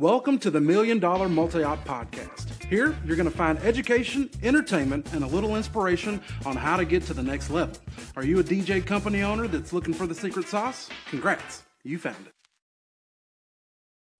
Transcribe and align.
Welcome 0.00 0.38
to 0.38 0.50
the 0.50 0.60
Million 0.62 0.98
Dollar 0.98 1.28
Multi 1.28 1.62
Op 1.62 1.84
Podcast. 1.84 2.64
Here, 2.64 2.96
you're 3.04 3.16
going 3.16 3.30
to 3.30 3.36
find 3.36 3.58
education, 3.58 4.30
entertainment, 4.42 5.12
and 5.12 5.22
a 5.22 5.26
little 5.26 5.56
inspiration 5.56 6.22
on 6.46 6.56
how 6.56 6.78
to 6.78 6.86
get 6.86 7.02
to 7.02 7.12
the 7.12 7.22
next 7.22 7.50
level. 7.50 7.76
Are 8.16 8.24
you 8.24 8.38
a 8.38 8.42
DJ 8.42 8.82
company 8.82 9.20
owner 9.20 9.46
that's 9.46 9.74
looking 9.74 9.92
for 9.92 10.06
the 10.06 10.14
secret 10.14 10.48
sauce? 10.48 10.88
Congrats, 11.10 11.64
you 11.84 11.98
found 11.98 12.26
it. 12.26 12.32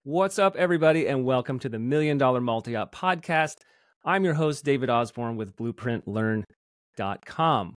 What's 0.03 0.39
up, 0.39 0.55
everybody, 0.55 1.07
and 1.07 1.25
welcome 1.25 1.59
to 1.61 1.71
the 1.71 1.79
Million 1.79 2.19
Dollar 2.19 2.43
Multi 2.43 2.77
Op 2.77 2.95
Podcast. 2.95 3.55
I'm 4.05 4.23
your 4.23 4.35
host, 4.35 4.67
David 4.67 4.91
Osborne 4.91 5.37
with 5.37 5.57
BlueprintLearn.com. 5.57 7.75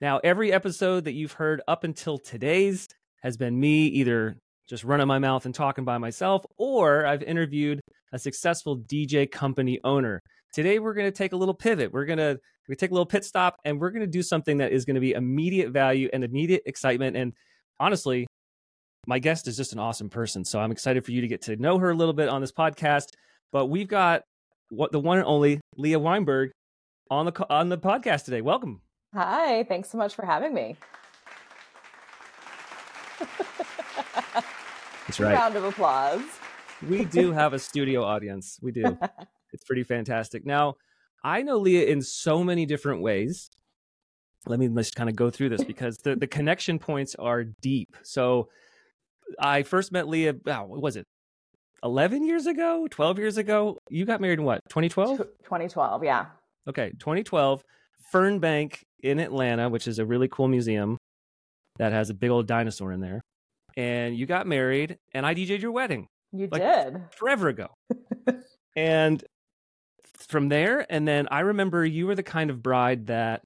Now, 0.00 0.18
every 0.24 0.52
episode 0.52 1.04
that 1.04 1.12
you've 1.12 1.34
heard 1.34 1.62
up 1.68 1.84
until 1.84 2.18
today's 2.18 2.88
has 3.22 3.36
been 3.36 3.60
me 3.60 3.86
either 3.86 4.36
just 4.68 4.84
running 4.84 5.06
my 5.06 5.18
mouth 5.18 5.46
and 5.46 5.54
talking 5.54 5.84
by 5.84 5.98
myself, 5.98 6.44
or 6.56 7.06
I've 7.06 7.22
interviewed 7.22 7.80
a 8.12 8.18
successful 8.18 8.78
DJ 8.78 9.30
company 9.30 9.80
owner. 9.84 10.20
Today, 10.52 10.78
we're 10.78 10.94
going 10.94 11.06
to 11.06 11.16
take 11.16 11.32
a 11.32 11.36
little 11.36 11.54
pivot. 11.54 11.92
We're 11.92 12.04
going 12.04 12.18
to 12.18 12.38
we 12.68 12.74
take 12.74 12.90
a 12.90 12.94
little 12.94 13.06
pit 13.06 13.24
stop, 13.24 13.56
and 13.64 13.80
we're 13.80 13.90
going 13.90 14.00
to 14.00 14.06
do 14.08 14.22
something 14.22 14.58
that 14.58 14.72
is 14.72 14.84
going 14.84 14.96
to 14.96 15.00
be 15.00 15.12
immediate 15.12 15.70
value 15.70 16.08
and 16.12 16.24
immediate 16.24 16.62
excitement. 16.66 17.16
And 17.16 17.32
honestly, 17.78 18.26
my 19.06 19.20
guest 19.20 19.46
is 19.46 19.56
just 19.56 19.72
an 19.72 19.78
awesome 19.78 20.10
person, 20.10 20.44
so 20.44 20.58
I'm 20.58 20.72
excited 20.72 21.04
for 21.04 21.12
you 21.12 21.20
to 21.20 21.28
get 21.28 21.42
to 21.42 21.56
know 21.56 21.78
her 21.78 21.90
a 21.90 21.94
little 21.94 22.14
bit 22.14 22.28
on 22.28 22.40
this 22.40 22.52
podcast. 22.52 23.10
But 23.52 23.66
we've 23.66 23.86
got 23.86 24.22
what 24.70 24.90
the 24.90 24.98
one 24.98 25.18
and 25.18 25.26
only 25.26 25.60
Leah 25.76 26.00
Weinberg 26.00 26.50
on 27.10 27.26
the 27.26 27.46
on 27.48 27.68
the 27.68 27.78
podcast 27.78 28.24
today. 28.24 28.40
Welcome. 28.40 28.80
Hi, 29.14 29.62
thanks 29.64 29.90
so 29.90 29.98
much 29.98 30.14
for 30.14 30.26
having 30.26 30.52
me. 30.52 30.76
That's 35.06 35.20
right. 35.20 35.34
Round 35.34 35.56
of 35.56 35.64
applause. 35.64 36.22
we 36.88 37.04
do 37.04 37.32
have 37.32 37.52
a 37.52 37.58
studio 37.58 38.02
audience. 38.04 38.58
We 38.62 38.72
do. 38.72 38.98
It's 39.52 39.64
pretty 39.64 39.84
fantastic. 39.84 40.44
Now, 40.44 40.74
I 41.24 41.40
know 41.40 41.56
Leah 41.56 41.86
in 41.86 42.02
so 42.02 42.44
many 42.44 42.66
different 42.66 43.00
ways. 43.00 43.48
Let 44.46 44.58
me 44.58 44.68
just 44.68 44.94
kind 44.94 45.08
of 45.08 45.16
go 45.16 45.30
through 45.30 45.48
this 45.48 45.64
because 45.72 45.96
the, 45.98 46.14
the 46.14 46.26
connection 46.26 46.78
points 46.78 47.14
are 47.14 47.44
deep. 47.44 47.96
So 48.02 48.48
I 49.40 49.62
first 49.62 49.92
met 49.92 50.08
Leah, 50.08 50.34
wow, 50.44 50.66
what 50.66 50.82
was 50.82 50.96
it? 50.96 51.06
11 51.82 52.24
years 52.26 52.46
ago, 52.46 52.86
12 52.90 53.18
years 53.18 53.38
ago. 53.38 53.78
You 53.88 54.04
got 54.04 54.20
married 54.20 54.38
in 54.38 54.44
what, 54.44 54.60
2012? 54.68 55.18
2012, 55.18 56.04
yeah. 56.04 56.26
Okay, 56.68 56.90
2012, 56.98 57.62
Fernbank 58.12 58.82
in 59.02 59.18
Atlanta, 59.20 59.68
which 59.68 59.88
is 59.88 59.98
a 59.98 60.04
really 60.04 60.28
cool 60.28 60.48
museum 60.48 60.98
that 61.78 61.92
has 61.92 62.10
a 62.10 62.14
big 62.14 62.30
old 62.30 62.46
dinosaur 62.46 62.92
in 62.92 63.00
there. 63.00 63.20
And 63.76 64.16
you 64.16 64.26
got 64.26 64.46
married, 64.46 64.98
and 65.12 65.26
I 65.26 65.34
DJ'd 65.34 65.62
your 65.62 65.72
wedding. 65.72 66.08
You 66.32 66.48
like, 66.50 66.62
did. 66.62 67.02
Forever 67.10 67.48
ago. 67.48 67.68
and 68.76 69.22
from 70.28 70.48
there, 70.48 70.86
and 70.88 71.06
then 71.06 71.28
I 71.30 71.40
remember 71.40 71.84
you 71.84 72.06
were 72.06 72.14
the 72.14 72.22
kind 72.22 72.50
of 72.50 72.62
bride 72.62 73.06
that 73.06 73.42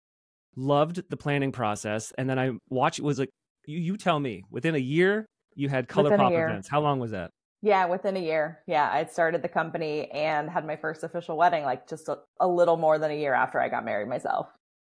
loved 0.57 1.03
the 1.09 1.17
planning 1.17 1.53
process. 1.53 2.13
And 2.17 2.29
then 2.29 2.39
I 2.39 2.53
watched 2.69 2.99
it 2.99 3.05
was 3.05 3.19
like, 3.19 3.31
you, 3.67 3.79
you 3.79 3.97
tell 3.97 4.19
me, 4.19 4.45
within 4.51 4.75
a 4.75 4.79
year, 4.79 5.27
you 5.55 5.69
had 5.69 5.89
color 5.89 6.11
Within 6.11 6.21
pop 6.21 6.33
events. 6.33 6.69
How 6.69 6.81
long 6.81 7.01
was 7.01 7.11
that? 7.11 7.31
Yeah, 7.63 7.87
within 7.87 8.17
a 8.17 8.21
year. 8.21 8.61
Yeah, 8.67 8.89
I'd 8.91 9.11
started 9.11 9.43
the 9.43 9.49
company 9.49 10.11
and 10.11 10.49
had 10.49 10.67
my 10.67 10.77
first 10.77 11.05
official 11.05 11.37
wedding 11.37 11.65
like 11.65 11.87
just 11.89 12.09
a, 12.09 12.19
a 12.41 12.49
little 12.49 12.77
more 12.77 12.99
than 12.99 13.11
a 13.11 13.15
year 13.15 13.35
after 13.35 13.61
I 13.61 13.69
got 13.69 13.85
married 13.85 14.09
myself. 14.09 14.47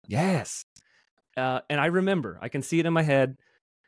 Yes. 0.07 0.63
Uh, 1.35 1.61
and 1.69 1.79
I 1.79 1.87
remember, 1.87 2.37
I 2.41 2.49
can 2.49 2.61
see 2.61 2.79
it 2.79 2.85
in 2.85 2.93
my 2.93 3.01
head. 3.01 3.37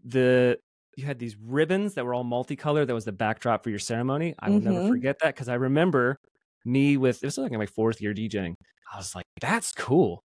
The 0.03 0.57
you 0.95 1.05
had 1.05 1.19
these 1.19 1.35
ribbons 1.37 1.93
that 1.95 2.05
were 2.05 2.13
all 2.13 2.23
multicolored. 2.23 2.87
That 2.87 2.93
was 2.93 3.05
the 3.05 3.11
backdrop 3.11 3.63
for 3.63 3.69
your 3.69 3.79
ceremony. 3.79 4.35
I 4.39 4.49
will 4.49 4.59
never 4.59 4.79
Mhm. 4.81 4.89
forget 4.89 5.17
that 5.19 5.33
because 5.35 5.47
I 5.49 5.55
remember 5.55 6.17
me 6.65 6.97
with 6.97 7.19
this 7.21 7.37
was 7.37 7.49
like 7.49 7.57
my 7.57 7.65
fourth 7.65 8.01
year 8.01 8.13
DJing. 8.13 8.53
I 8.93 8.97
was 8.97 9.15
like, 9.15 9.25
that's 9.39 9.71
cool. 9.73 10.21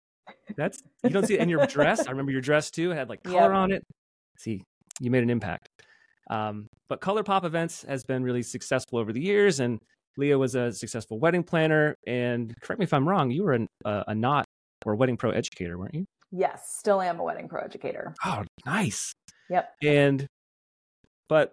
That's 0.56 0.82
you 1.04 1.10
don't 1.10 1.28
see 1.28 1.34
it 1.36 1.42
in 1.42 1.50
your 1.50 1.66
dress. 1.68 2.08
I 2.08 2.12
remember 2.12 2.32
your 2.32 2.42
dress 2.42 2.72
too. 2.72 2.92
It 2.92 2.96
had 2.96 3.10
like 3.10 3.24
color 3.24 3.54
on 3.54 3.72
it. 3.72 3.84
See, 4.40 4.62
you 5.02 5.12
made 5.12 5.24
an 5.24 5.30
impact. 5.30 5.68
Um, 6.30 6.68
but 6.88 7.02
Color 7.02 7.24
Pop 7.24 7.44
Events 7.44 7.84
has 7.84 8.04
been 8.06 8.24
really 8.24 8.42
successful 8.44 8.98
over 9.00 9.12
the 9.12 9.20
years, 9.22 9.60
and 9.60 9.80
Leah 10.16 10.38
was 10.38 10.56
a 10.56 10.72
successful 10.72 11.20
wedding 11.20 11.44
planner. 11.44 11.96
And 12.08 12.54
correct 12.62 12.80
me 12.80 12.86
if 12.86 12.94
I'm 12.94 13.08
wrong, 13.08 13.30
you 13.32 13.44
were 13.44 13.54
an, 13.54 13.68
uh, 13.84 14.04
a 14.08 14.16
not 14.16 14.46
or 14.86 14.96
wedding 14.96 15.18
pro 15.18 15.32
educator, 15.32 15.78
weren't 15.78 15.94
you? 15.94 16.06
Yes, 16.32 16.76
still 16.78 17.02
am 17.02 17.20
a 17.20 17.24
wedding 17.24 17.50
pro 17.50 17.62
educator. 17.62 18.16
Oh, 18.26 18.44
nice. 18.66 19.12
Yep. 19.50 19.74
And 19.84 20.28
but 21.34 21.52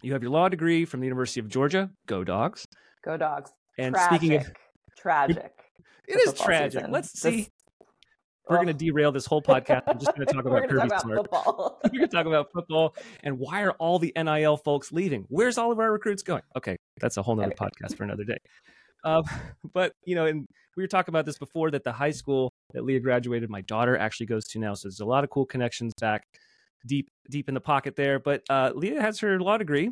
you 0.00 0.12
have 0.12 0.22
your 0.22 0.30
law 0.30 0.48
degree 0.48 0.84
from 0.84 1.00
the 1.00 1.06
University 1.06 1.40
of 1.40 1.48
Georgia. 1.48 1.90
Go 2.06 2.22
dogs. 2.22 2.64
Go 3.04 3.16
dogs. 3.16 3.50
And 3.76 3.92
tragic. 3.92 4.16
speaking 4.20 4.36
of 4.38 4.46
tragic. 4.96 5.52
it 6.06 6.20
is 6.20 6.34
tragic. 6.34 6.74
season. 6.74 6.92
Let's 6.92 7.10
This- 7.20 7.34
see. 7.46 7.48
We're 8.48 8.58
Ugh. 8.58 8.64
going 8.64 8.78
to 8.78 8.84
derail 8.84 9.10
this 9.10 9.26
whole 9.26 9.42
podcast. 9.42 9.82
I'm 9.88 9.98
just 9.98 10.14
going 10.14 10.24
to 10.26 10.32
talk 10.32 10.44
We're 10.46 10.58
about 10.58 10.68
Kirby 10.70 10.78
talk 10.78 10.86
about 10.88 11.00
Smart. 11.02 11.16
football. 11.18 11.80
We're 11.84 11.98
going 11.98 12.08
to 12.08 12.16
talk 12.16 12.26
about 12.26 12.46
football 12.54 12.94
and 13.24 13.40
why 13.40 13.62
are 13.62 13.72
all 13.72 13.98
the 13.98 14.12
NIL 14.16 14.56
folks 14.56 14.92
leaving? 14.92 15.24
Where's 15.28 15.58
all 15.58 15.72
of 15.72 15.80
our 15.80 15.90
recruits 15.90 16.22
going? 16.22 16.42
Okay, 16.56 16.76
that's 17.00 17.16
a 17.16 17.22
whole 17.22 17.34
nother 17.34 17.50
podcast 17.60 17.96
for 17.96 18.04
another 18.04 18.22
day. 18.24 18.38
Um, 19.02 19.24
but 19.74 19.94
you 20.06 20.14
know, 20.14 20.26
and 20.26 20.46
we 20.76 20.84
were 20.84 20.86
talking 20.86 21.10
about 21.10 21.26
this 21.26 21.38
before 21.38 21.72
that 21.72 21.82
the 21.82 21.92
high 21.92 22.12
school 22.12 22.52
that 22.72 22.84
Leah 22.84 23.00
graduated, 23.00 23.50
my 23.50 23.62
daughter 23.62 23.98
actually 23.98 24.26
goes 24.26 24.44
to 24.50 24.60
now. 24.60 24.74
So 24.74 24.86
there's 24.88 25.00
a 25.00 25.04
lot 25.04 25.24
of 25.24 25.30
cool 25.30 25.44
connections 25.44 25.92
back 26.00 26.22
deep, 26.86 27.08
deep 27.30 27.48
in 27.48 27.54
the 27.54 27.60
pocket 27.60 27.96
there. 27.96 28.18
But 28.18 28.42
uh, 28.48 28.72
Leah 28.74 29.00
has 29.00 29.18
her 29.20 29.40
law 29.40 29.58
degree 29.58 29.90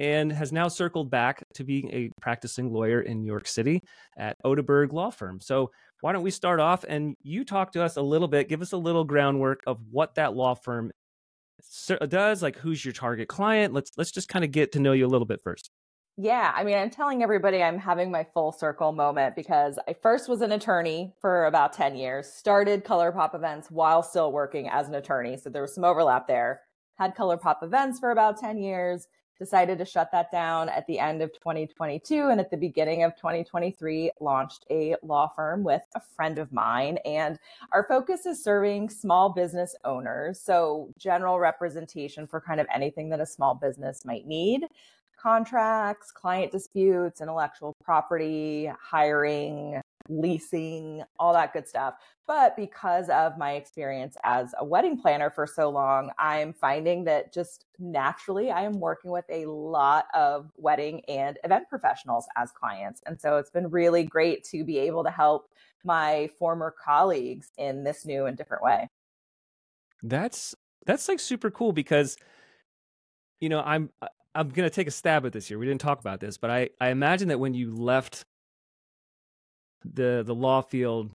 and 0.00 0.32
has 0.32 0.52
now 0.52 0.68
circled 0.68 1.10
back 1.10 1.42
to 1.54 1.64
being 1.64 1.90
a 1.90 2.10
practicing 2.20 2.72
lawyer 2.72 3.00
in 3.00 3.20
New 3.20 3.26
York 3.26 3.48
City 3.48 3.82
at 4.16 4.36
Oduberg 4.44 4.92
Law 4.92 5.10
Firm. 5.10 5.40
So 5.40 5.70
why 6.00 6.12
don't 6.12 6.22
we 6.22 6.30
start 6.30 6.60
off 6.60 6.84
and 6.88 7.16
you 7.22 7.44
talk 7.44 7.72
to 7.72 7.82
us 7.82 7.96
a 7.96 8.02
little 8.02 8.28
bit, 8.28 8.48
give 8.48 8.62
us 8.62 8.72
a 8.72 8.76
little 8.76 9.04
groundwork 9.04 9.62
of 9.66 9.78
what 9.90 10.14
that 10.14 10.34
law 10.34 10.54
firm 10.54 10.92
does, 12.08 12.42
like 12.42 12.56
who's 12.56 12.84
your 12.84 12.92
target 12.92 13.28
client. 13.28 13.74
Let's 13.74 13.90
let's 13.96 14.12
just 14.12 14.28
kind 14.28 14.44
of 14.44 14.52
get 14.52 14.72
to 14.72 14.80
know 14.80 14.92
you 14.92 15.06
a 15.06 15.08
little 15.08 15.26
bit 15.26 15.40
first. 15.42 15.70
Yeah, 16.20 16.52
I 16.52 16.64
mean, 16.64 16.76
I'm 16.76 16.90
telling 16.90 17.22
everybody 17.22 17.62
I'm 17.62 17.78
having 17.78 18.10
my 18.10 18.26
full 18.34 18.50
circle 18.50 18.90
moment 18.90 19.36
because 19.36 19.78
I 19.86 19.92
first 19.92 20.28
was 20.28 20.40
an 20.40 20.50
attorney 20.50 21.14
for 21.20 21.46
about 21.46 21.72
10 21.72 21.94
years, 21.94 22.26
started 22.26 22.82
Color 22.82 23.12
Pop 23.12 23.36
events 23.36 23.70
while 23.70 24.02
still 24.02 24.32
working 24.32 24.68
as 24.68 24.88
an 24.88 24.96
attorney. 24.96 25.36
So 25.36 25.48
there 25.48 25.62
was 25.62 25.76
some 25.76 25.84
overlap 25.84 26.26
there. 26.26 26.62
Had 26.96 27.14
Color 27.14 27.36
Pop 27.36 27.62
events 27.62 28.00
for 28.00 28.10
about 28.10 28.36
10 28.36 28.58
years, 28.58 29.06
decided 29.38 29.78
to 29.78 29.84
shut 29.84 30.10
that 30.10 30.32
down 30.32 30.68
at 30.68 30.88
the 30.88 30.98
end 30.98 31.22
of 31.22 31.32
2022. 31.34 32.28
And 32.28 32.40
at 32.40 32.50
the 32.50 32.56
beginning 32.56 33.04
of 33.04 33.14
2023, 33.14 34.10
launched 34.20 34.64
a 34.72 34.96
law 35.04 35.28
firm 35.28 35.62
with 35.62 35.82
a 35.94 36.00
friend 36.16 36.40
of 36.40 36.52
mine. 36.52 36.98
And 37.04 37.38
our 37.70 37.84
focus 37.84 38.26
is 38.26 38.42
serving 38.42 38.90
small 38.90 39.28
business 39.28 39.76
owners. 39.84 40.40
So 40.40 40.92
general 40.98 41.38
representation 41.38 42.26
for 42.26 42.40
kind 42.40 42.60
of 42.60 42.66
anything 42.74 43.08
that 43.10 43.20
a 43.20 43.26
small 43.26 43.54
business 43.54 44.04
might 44.04 44.26
need 44.26 44.64
contracts, 45.20 46.10
client 46.10 46.52
disputes, 46.52 47.20
intellectual 47.20 47.74
property, 47.84 48.70
hiring, 48.80 49.80
leasing, 50.08 51.02
all 51.18 51.32
that 51.32 51.52
good 51.52 51.68
stuff. 51.68 51.94
But 52.26 52.56
because 52.56 53.08
of 53.08 53.38
my 53.38 53.52
experience 53.52 54.16
as 54.24 54.54
a 54.58 54.64
wedding 54.64 55.00
planner 55.00 55.30
for 55.30 55.46
so 55.46 55.70
long, 55.70 56.10
I'm 56.18 56.52
finding 56.52 57.04
that 57.04 57.32
just 57.32 57.64
naturally 57.78 58.50
I 58.50 58.62
am 58.62 58.80
working 58.80 59.10
with 59.10 59.24
a 59.30 59.46
lot 59.46 60.06
of 60.14 60.50
wedding 60.56 61.02
and 61.08 61.38
event 61.44 61.68
professionals 61.68 62.26
as 62.36 62.50
clients. 62.50 63.02
And 63.06 63.20
so 63.20 63.38
it's 63.38 63.50
been 63.50 63.70
really 63.70 64.04
great 64.04 64.44
to 64.44 64.64
be 64.64 64.78
able 64.78 65.04
to 65.04 65.10
help 65.10 65.48
my 65.84 66.28
former 66.38 66.74
colleagues 66.84 67.50
in 67.56 67.84
this 67.84 68.04
new 68.04 68.26
and 68.26 68.36
different 68.36 68.62
way. 68.62 68.88
That's 70.02 70.54
that's 70.86 71.08
like 71.08 71.20
super 71.20 71.50
cool 71.50 71.72
because 71.72 72.16
you 73.40 73.48
know, 73.48 73.60
I'm 73.60 73.90
uh, 74.02 74.08
I'm 74.34 74.48
going 74.50 74.68
to 74.68 74.74
take 74.74 74.86
a 74.86 74.90
stab 74.92 75.26
at 75.26 75.32
this 75.32 75.48
here. 75.48 75.58
We 75.58 75.66
didn't 75.66 75.80
talk 75.80 76.00
about 76.00 76.20
this, 76.20 76.38
but 76.38 76.50
I 76.50 76.70
I 76.80 76.88
imagine 76.90 77.28
that 77.28 77.38
when 77.40 77.54
you 77.54 77.74
left 77.74 78.22
the 79.84 80.22
the 80.24 80.34
law 80.34 80.60
field 80.60 81.12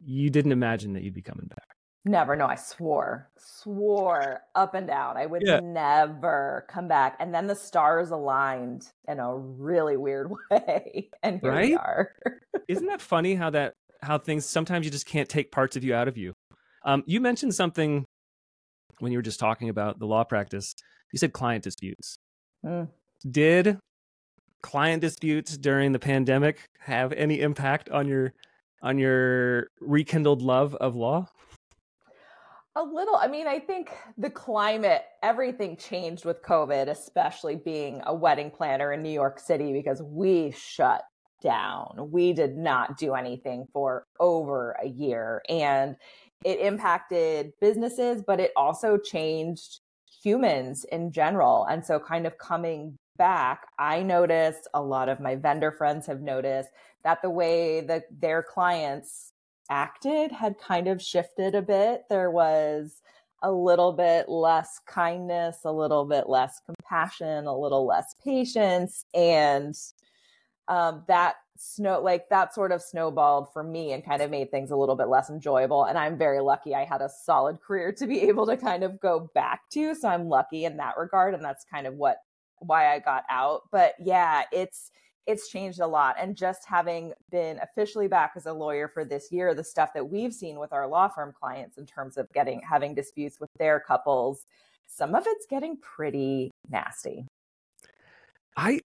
you 0.00 0.30
didn't 0.30 0.52
imagine 0.52 0.92
that 0.92 1.02
you'd 1.02 1.14
be 1.14 1.22
coming 1.22 1.46
back. 1.46 1.64
Never. 2.04 2.36
No, 2.36 2.46
I 2.46 2.54
swore, 2.54 3.28
swore 3.36 4.40
up 4.54 4.74
and 4.74 4.86
down. 4.86 5.16
I 5.16 5.26
would 5.26 5.42
Yeah. 5.44 5.58
never 5.60 6.64
come 6.70 6.86
back. 6.86 7.16
And 7.18 7.34
then 7.34 7.48
the 7.48 7.56
stars 7.56 8.10
aligned 8.10 8.88
in 9.08 9.18
a 9.18 9.36
really 9.36 9.96
weird 9.96 10.30
way. 10.50 11.10
And 11.24 11.40
here 11.40 11.52
we 11.54 11.74
are. 11.74 12.12
Isn't 12.68 12.86
that 12.86 13.00
funny 13.02 13.34
how 13.34 13.50
that 13.50 13.74
how 14.00 14.16
things 14.18 14.46
sometimes 14.46 14.84
you 14.86 14.92
just 14.92 15.06
can't 15.06 15.28
take 15.28 15.50
parts 15.50 15.74
of 15.76 15.82
you 15.82 15.92
out 15.94 16.06
of 16.06 16.16
you. 16.16 16.32
Um, 16.84 17.02
you 17.06 17.20
mentioned 17.20 17.54
something 17.56 18.04
when 19.00 19.10
you 19.10 19.18
were 19.18 19.22
just 19.22 19.40
talking 19.40 19.68
about 19.68 19.98
the 19.98 20.06
law 20.06 20.22
practice. 20.22 20.72
You 21.12 21.18
said 21.18 21.32
client 21.32 21.64
disputes. 21.64 22.18
Mm. 22.64 22.88
Did 23.28 23.78
client 24.62 25.00
disputes 25.00 25.56
during 25.56 25.92
the 25.92 25.98
pandemic 25.98 26.68
have 26.80 27.12
any 27.12 27.40
impact 27.40 27.88
on 27.90 28.06
your 28.08 28.32
on 28.82 28.98
your 28.98 29.68
rekindled 29.80 30.42
love 30.42 30.74
of 30.76 30.94
law? 30.94 31.28
A 32.76 32.82
little. 32.82 33.16
I 33.16 33.26
mean, 33.26 33.48
I 33.48 33.58
think 33.58 33.90
the 34.16 34.30
climate, 34.30 35.02
everything 35.22 35.76
changed 35.76 36.24
with 36.24 36.42
COVID, 36.42 36.88
especially 36.88 37.56
being 37.56 38.02
a 38.06 38.14
wedding 38.14 38.52
planner 38.52 38.92
in 38.92 39.02
New 39.02 39.10
York 39.10 39.40
City 39.40 39.72
because 39.72 40.00
we 40.00 40.52
shut 40.52 41.02
down. 41.42 42.08
We 42.12 42.32
did 42.32 42.56
not 42.56 42.96
do 42.98 43.14
anything 43.14 43.66
for 43.72 44.06
over 44.20 44.76
a 44.82 44.86
year. 44.86 45.42
And 45.48 45.96
it 46.44 46.60
impacted 46.60 47.52
businesses, 47.60 48.22
but 48.24 48.38
it 48.38 48.52
also 48.56 48.96
changed 48.96 49.80
humans 50.22 50.84
in 50.90 51.12
general. 51.12 51.64
And 51.66 51.84
so, 51.84 51.98
kind 51.98 52.26
of 52.26 52.38
coming 52.38 52.96
back, 53.16 53.66
I 53.78 54.02
noticed 54.02 54.68
a 54.74 54.82
lot 54.82 55.08
of 55.08 55.20
my 55.20 55.36
vendor 55.36 55.72
friends 55.72 56.06
have 56.06 56.20
noticed 56.20 56.70
that 57.04 57.22
the 57.22 57.30
way 57.30 57.80
that 57.82 58.04
their 58.10 58.42
clients 58.42 59.32
acted 59.70 60.32
had 60.32 60.58
kind 60.58 60.88
of 60.88 61.02
shifted 61.02 61.54
a 61.54 61.62
bit. 61.62 62.04
There 62.08 62.30
was 62.30 63.02
a 63.42 63.52
little 63.52 63.92
bit 63.92 64.28
less 64.28 64.80
kindness, 64.86 65.58
a 65.64 65.72
little 65.72 66.04
bit 66.04 66.28
less 66.28 66.60
compassion, 66.66 67.46
a 67.46 67.56
little 67.56 67.86
less 67.86 68.14
patience. 68.24 69.04
And 69.14 69.74
um, 70.66 71.04
that 71.08 71.36
snow 71.60 72.00
like 72.00 72.28
that 72.28 72.54
sort 72.54 72.70
of 72.70 72.80
snowballed 72.80 73.52
for 73.52 73.64
me 73.64 73.92
and 73.92 74.04
kind 74.04 74.22
of 74.22 74.30
made 74.30 74.48
things 74.48 74.70
a 74.70 74.76
little 74.76 74.94
bit 74.94 75.08
less 75.08 75.28
enjoyable. 75.28 75.84
And 75.84 75.98
i'm 75.98 76.16
very 76.16 76.40
lucky 76.40 76.74
i 76.74 76.84
had 76.84 77.02
a 77.02 77.08
solid 77.08 77.60
career 77.60 77.92
to 77.92 78.06
be 78.06 78.20
able 78.28 78.46
to 78.46 78.56
kind 78.56 78.84
of 78.84 79.00
go 79.00 79.28
back 79.34 79.68
to. 79.70 79.94
So 79.94 80.08
i'm 80.08 80.28
lucky 80.28 80.64
in 80.64 80.76
that 80.76 80.96
regard 80.96 81.34
and 81.34 81.44
that's 81.44 81.64
kind 81.64 81.86
of 81.86 81.94
what 81.94 82.18
why 82.60 82.94
i 82.94 82.98
got 82.98 83.24
out. 83.28 83.62
But 83.72 83.94
yeah 83.98 84.44
it's 84.52 84.92
it's 85.26 85.48
changed 85.48 85.80
a 85.80 85.86
lot. 85.86 86.16
And 86.18 86.34
just 86.34 86.64
having 86.64 87.12
been 87.30 87.58
officially 87.58 88.08
back 88.08 88.32
as 88.36 88.46
a 88.46 88.52
lawyer 88.52 88.88
for 88.88 89.04
this 89.04 89.30
year 89.32 89.52
the 89.52 89.64
stuff 89.64 89.90
that 89.94 90.08
we've 90.08 90.32
seen 90.32 90.58
with 90.58 90.72
our 90.72 90.86
law 90.86 91.08
firm 91.08 91.34
clients 91.38 91.76
in 91.76 91.86
terms 91.86 92.16
of 92.16 92.32
getting 92.32 92.62
having 92.62 92.94
disputes 92.94 93.40
with 93.40 93.50
their 93.58 93.80
couples 93.80 94.46
some 94.88 95.14
of 95.14 95.24
it's 95.26 95.46
getting 95.46 95.76
pretty 95.76 96.50
nasty. 96.68 97.26
I 98.56 98.80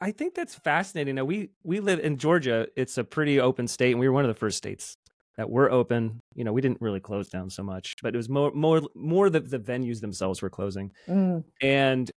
I 0.00 0.12
think 0.12 0.34
that's 0.34 0.54
fascinating. 0.54 1.16
Now 1.16 1.24
we 1.24 1.50
we 1.62 1.80
live 1.80 2.00
in 2.00 2.16
Georgia. 2.16 2.68
It's 2.76 2.96
a 2.98 3.04
pretty 3.04 3.38
open 3.40 3.68
state, 3.68 3.90
and 3.90 4.00
we 4.00 4.08
were 4.08 4.14
one 4.14 4.24
of 4.24 4.28
the 4.28 4.34
first 4.38 4.56
states 4.56 4.96
that 5.36 5.50
were 5.50 5.70
open. 5.70 6.20
You 6.34 6.44
know, 6.44 6.52
we 6.52 6.60
didn't 6.60 6.80
really 6.80 7.00
close 7.00 7.28
down 7.28 7.50
so 7.50 7.62
much, 7.62 7.96
but 8.02 8.14
it 8.14 8.16
was 8.16 8.28
more 8.28 8.50
more 8.52 8.82
more 8.94 9.28
the, 9.28 9.40
the 9.40 9.58
venues 9.58 10.00
themselves 10.00 10.40
were 10.40 10.50
closing. 10.50 10.92
Mm. 11.06 11.44
And 11.60 12.10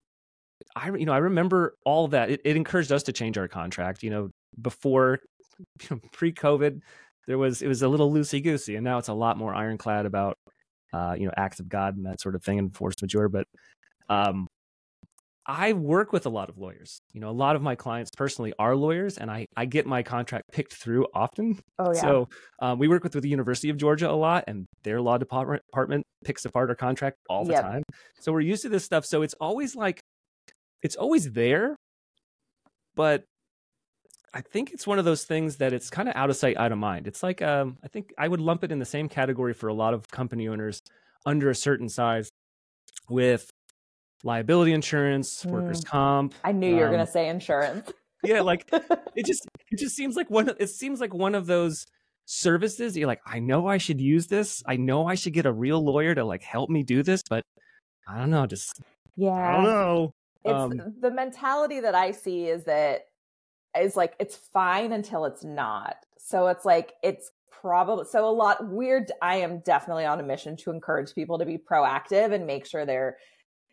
I 0.76 0.92
you 0.92 1.06
know 1.06 1.14
I 1.14 1.18
remember 1.18 1.76
all 1.86 2.08
that. 2.10 2.30
It, 2.30 2.42
it 2.46 2.56
encouraged 2.56 2.92
us 2.92 3.04
to 3.04 3.12
change 3.12 3.38
our 3.38 3.48
contract. 3.48 4.02
You 4.02 4.10
know, 4.10 4.30
before 4.62 5.20
you 5.82 5.88
know, 5.92 6.00
pre-COVID, 6.14 6.80
there 7.28 7.38
was 7.38 7.62
it 7.62 7.68
was 7.68 7.82
a 7.82 7.88
little 7.88 8.12
loosey 8.12 8.42
goosey, 8.42 8.76
and 8.76 8.84
now 8.84 8.98
it's 8.98 9.10
a 9.10 9.14
lot 9.14 9.38
more 9.38 9.54
ironclad 9.54 10.06
about 10.06 10.38
uh, 10.94 11.16
you 11.18 11.26
know 11.26 11.34
acts 11.36 11.60
of 11.60 11.68
God 11.68 11.98
and 11.98 12.06
that 12.06 12.22
sort 12.22 12.36
of 12.36 12.44
thing 12.44 12.60
and 12.60 12.74
force 12.76 12.96
majeure. 13.02 13.30
But 13.30 13.48
um, 14.10 14.48
I 15.46 15.74
work 15.74 16.14
with 16.14 16.26
a 16.26 16.30
lot 16.30 16.50
of 16.50 16.58
lawyers. 16.58 17.02
You 17.12 17.20
know, 17.20 17.30
a 17.30 17.32
lot 17.32 17.56
of 17.56 17.62
my 17.62 17.76
clients 17.76 18.12
personally 18.16 18.54
are 18.58 18.76
lawyers, 18.76 19.18
and 19.18 19.30
I, 19.30 19.48
I 19.58 19.66
get 19.66 19.86
my 19.86 20.02
contract 20.02 20.46
picked 20.52 20.74
through 20.74 21.08
often. 21.14 21.60
Oh, 21.78 21.92
yeah. 21.94 22.02
So 22.02 22.30
um, 22.62 22.80
we 22.80 22.88
work 22.88 23.04
with, 23.04 23.14
with 23.14 23.24
the 23.24 23.30
University 23.30 23.70
of 23.70 23.78
Georgia 23.78 24.10
a 24.10 24.16
lot, 24.16 24.46
and 24.48 24.66
their 24.84 25.02
law 25.02 25.18
department, 25.18 25.62
department 25.70 26.06
picks 26.24 26.46
apart 26.46 26.70
our 26.70 26.76
contract 26.76 27.18
all 27.30 27.44
the 27.44 27.54
yep. 27.54 27.64
time. 27.64 27.84
So 28.22 28.32
we're 28.32 28.40
used 28.40 28.62
to 28.62 28.70
this 28.70 28.86
stuff. 28.86 29.06
So 29.06 29.22
it's 29.22 29.34
always 29.42 29.76
like, 29.76 30.00
it's 30.82 30.96
always 30.96 31.32
there, 31.32 31.76
but 32.96 33.26
I 34.34 34.42
think 34.42 34.72
it's 34.72 34.88
one 34.88 34.98
of 34.98 35.06
those 35.06 35.26
things 35.26 35.58
that 35.58 35.74
it's 35.74 35.90
kind 35.90 36.08
of 36.08 36.16
out 36.16 36.30
of 36.30 36.36
sight, 36.38 36.58
out 36.58 36.72
of 36.72 36.78
mind. 36.78 37.06
It's 37.06 37.22
like, 37.22 37.42
um, 37.42 37.78
I 37.84 37.88
think 37.90 38.14
I 38.18 38.28
would 38.28 38.40
lump 38.40 38.64
it 38.64 38.72
in 38.72 38.80
the 38.80 38.86
same 38.86 39.10
category 39.10 39.54
for 39.54 39.68
a 39.68 39.74
lot 39.74 39.94
of 39.94 40.08
company 40.10 40.48
owners 40.48 40.82
under 41.26 41.50
a 41.50 41.56
certain 41.56 41.90
size 41.90 42.30
with 43.10 43.50
liability 44.24 44.74
insurance, 44.74 45.46
workers 45.46 45.82
mm. 45.82 45.88
comp. 45.88 46.34
I 46.44 46.52
knew 46.52 46.70
you 46.70 46.78
were 46.78 46.86
um, 46.86 46.94
going 46.94 47.06
to 47.06 47.12
say 47.12 47.28
insurance. 47.28 47.92
yeah, 48.24 48.42
like 48.42 48.68
it 49.16 49.26
just 49.26 49.48
it 49.72 49.78
just 49.78 49.96
seems 49.96 50.16
like 50.16 50.30
one 50.30 50.52
it 50.60 50.70
seems 50.70 51.00
like 51.00 51.14
one 51.14 51.36
of 51.36 51.46
those 51.46 51.86
services 52.26 52.96
you're 52.96 53.08
like 53.08 53.20
I 53.26 53.40
know 53.40 53.68
I 53.68 53.78
should 53.78 54.00
use 54.00 54.28
this. 54.28 54.64
I 54.66 54.78
know 54.78 55.06
I 55.06 55.16
should 55.16 55.34
get 55.34 55.46
a 55.46 55.52
real 55.52 55.84
lawyer 55.84 56.16
to 56.16 56.24
like 56.24 56.44
help 56.44 56.70
me 56.70 56.84
do 56.84 57.04
this, 57.04 57.22
but 57.30 57.44
I 58.08 58.18
don't 58.18 58.32
know, 58.32 58.46
just 58.46 58.82
yeah. 59.16 59.32
I 59.32 59.52
don't 59.54 59.64
know. 59.64 60.14
It's 60.46 60.54
um, 60.54 60.96
the 61.00 61.12
mentality 61.12 61.80
that 61.82 61.96
I 61.96 62.12
see 62.12 62.48
is 62.48 62.66
that 62.66 63.08
is 63.80 63.96
like 63.96 64.16
it's 64.20 64.36
fine 64.36 64.92
until 64.92 65.26
it's 65.26 65.44
not. 65.44 65.96
So 66.18 66.48
it's 66.48 66.66
like 66.66 66.94
it's 67.04 67.32
probably 67.64 68.04
so 68.04 68.28
a 68.28 68.30
lot 68.30 68.68
weird 68.68 69.10
i 69.22 69.38
am 69.38 69.60
definitely 69.60 70.04
on 70.04 70.20
a 70.20 70.24
mission 70.24 70.58
to 70.58 70.70
encourage 70.70 71.16
people 71.16 71.40
to 71.40 71.46
be 71.46 71.58
proactive 71.58 72.34
and 72.34 72.46
make 72.46 72.66
sure 72.66 72.86
they're 72.86 73.16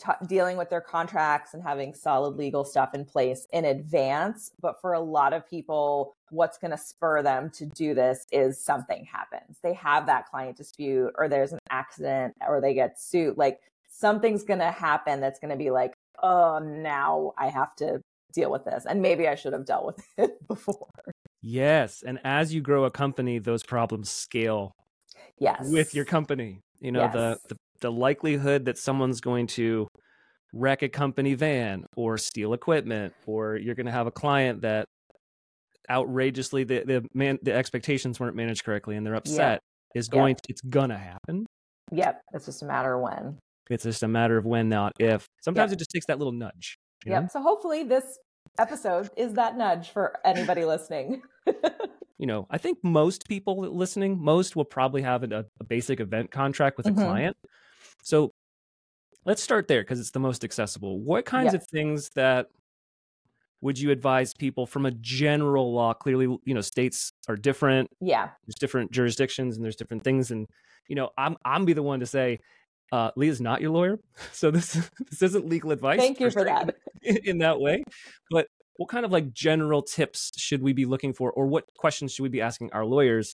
t- 0.01 0.27
dealing 0.27 0.57
with 0.57 0.71
their 0.71 0.81
contracts 0.81 1.55
and 1.55 1.63
having 1.63 1.95
solid 1.95 2.37
legal 2.37 2.65
stuff 2.65 2.95
in 2.95 3.05
place 3.05 3.47
in 3.53 3.65
advance. 3.65 4.53
But 4.61 4.81
for 4.81 4.93
a 4.93 5.01
lot 5.01 5.33
of 5.33 5.49
people, 5.49 6.17
what's 6.31 6.59
going 6.59 6.71
to 6.71 6.79
spur 6.79 7.23
them 7.23 7.51
to 7.51 7.67
do 7.67 7.95
this 7.95 8.27
is 8.33 8.63
something 8.63 9.05
happens. 9.05 9.59
They 9.63 9.75
have 9.75 10.07
that 10.07 10.27
client 10.27 10.57
dispute, 10.57 11.13
or 11.17 11.29
there's 11.29 11.53
an 11.53 11.59
accident, 11.71 12.35
or 12.47 12.61
they 12.61 12.75
get 12.75 13.01
sued. 13.01 13.37
Like 13.37 13.61
something's 13.89 14.45
going 14.45 14.61
to 14.61 14.71
happen 14.71 15.21
that's 15.21 15.39
going 15.39 15.51
to 15.51 15.57
be 15.57 15.71
like, 15.71 15.95
oh, 16.23 16.59
now 16.59 17.33
I 17.39 17.49
have 17.49 17.75
to 17.77 18.03
deal 18.33 18.51
with 18.51 18.65
this. 18.65 18.87
And 18.89 19.03
maybe 19.03 19.29
I 19.29 19.35
should 19.35 19.53
have 19.53 19.67
dealt 19.67 19.87
with 19.87 20.05
it 20.17 20.47
before. 20.49 20.89
Yes. 21.43 22.03
And 22.07 22.19
as 22.25 22.53
you 22.53 22.61
grow 22.61 22.85
a 22.85 22.91
company, 22.91 23.39
those 23.39 23.63
problems 23.63 24.11
scale 24.11 24.75
yes. 25.39 25.69
with 25.71 25.95
your 25.95 26.05
company. 26.05 26.61
You 26.81 26.93
know, 26.93 27.01
yes. 27.01 27.13
the, 27.13 27.39
the 27.49 27.57
the 27.81 27.91
likelihood 27.91 28.67
that 28.67 28.79
someone's 28.79 29.21
going 29.21 29.47
to 29.47 29.89
wreck 30.53 30.83
a 30.83 30.89
company 30.89 31.35
van 31.35 31.87
or 31.97 32.19
steal 32.19 32.53
equipment 32.53 33.15
or 33.27 33.57
you're 33.57 33.75
going 33.75 33.87
to 33.87 33.93
have 33.93 34.07
a 34.07 34.11
client 34.11 34.63
that 34.63 34.87
outrageously 35.89 36.65
the 36.65 36.85
the 36.85 37.05
man 37.15 37.39
the 37.43 37.53
expectations 37.53 38.21
weren't 38.21 38.37
managed 38.37 38.65
correctly 38.65 38.97
and 38.97 39.07
they're 39.07 39.15
upset 39.15 39.61
is 39.95 40.09
going 40.09 40.37
to, 40.37 40.43
it's 40.49 40.61
gonna 40.61 40.99
happen. 40.99 41.47
Yep 41.93 42.21
it's 42.33 42.47
just 42.47 42.63
a 42.63 42.67
matter 42.67 42.95
of 42.95 43.03
when. 43.03 43.39
It's 43.69 43.85
just 43.85 44.03
a 44.03 44.09
matter 44.09 44.37
of 44.37 44.45
when 44.45 44.69
not 44.69 44.93
if. 44.99 45.27
Sometimes 45.43 45.71
yep. 45.71 45.77
it 45.77 45.79
just 45.79 45.91
takes 45.91 46.07
that 46.07 46.19
little 46.19 46.33
nudge 46.33 46.77
yep 47.07 47.23
know? 47.23 47.29
so 47.33 47.43
hopefully 47.43 47.85
this 47.85 48.19
episode 48.59 49.11
is 49.17 49.35
that 49.35 49.57
nudge 49.57 49.91
for 49.91 50.19
anybody 50.25 50.65
listening. 50.65 51.23
You 52.19 52.27
know 52.27 52.47
i 52.51 52.59
think 52.59 52.77
most 52.83 53.27
people 53.27 53.59
listening 53.75 54.23
most 54.23 54.55
will 54.55 54.67
probably 54.67 55.01
have 55.01 55.23
a, 55.23 55.47
a 55.59 55.65
basic 55.65 56.01
event 56.01 56.31
contract 56.31 56.77
with 56.77 56.85
a 56.85 56.91
mm-hmm. 56.91 57.01
client 57.01 57.37
so 58.03 58.33
let's 59.25 59.43
start 59.43 59.69
there 59.69 59.83
because 59.83 60.01
it's 60.01 60.11
the 60.11 60.21
most 60.21 60.45
accessible. 60.45 61.01
What 61.01 61.25
kinds 61.25 61.53
yes. 61.53 61.55
of 61.55 61.69
things 61.69 62.11
that 62.15 62.47
would 63.61 63.79
you 63.79 63.91
advise 63.91 64.33
people 64.35 64.67
from 64.67 64.87
a 64.87 64.91
general 64.91 65.73
law? 65.73 65.93
Clearly, 65.93 66.25
you 66.45 66.55
know, 66.55 66.61
states 66.61 67.13
are 67.29 67.37
different. 67.37 67.91
Yeah. 68.01 68.31
There's 68.47 68.55
different 68.59 68.91
jurisdictions 68.91 69.57
and 69.57 69.65
there's 69.65 69.77
different 69.77 70.05
things. 70.05 70.31
And, 70.31 70.47
you 70.89 70.97
know, 70.97 71.11
I'm 71.19 71.37
I'm 71.45 71.65
be 71.65 71.73
the 71.73 71.83
one 71.83 72.01
to 72.01 72.07
say, 72.07 72.41
uh, 72.93 73.11
Leah's 73.17 73.41
not 73.41 73.61
your 73.61 73.71
lawyer. 73.71 73.99
So 74.33 74.51
this 74.51 74.73
this 75.11 75.23
isn't 75.23 75.47
legal 75.47 75.71
advice. 75.73 75.99
Thank 75.99 76.21
you 76.21 76.31
for 76.31 76.45
that. 76.45 76.77
In, 77.03 77.17
in 77.25 77.39
that 77.39 77.61
way. 77.61 77.83
But 78.31 78.47
what 78.77 78.91
kind 78.91 79.07
of 79.07 79.13
like 79.13 79.33
general 79.33 79.83
tips 79.83 80.33
should 80.37 80.63
we 80.63 80.75
be 80.75 80.85
looking 80.85 81.15
for 81.15 81.33
or 81.33 81.47
what 81.47 81.65
questions 81.77 82.13
should 82.13 82.23
we 82.23 82.29
be 82.29 82.43
asking 82.43 82.71
our 82.73 82.85
lawyers 82.85 83.35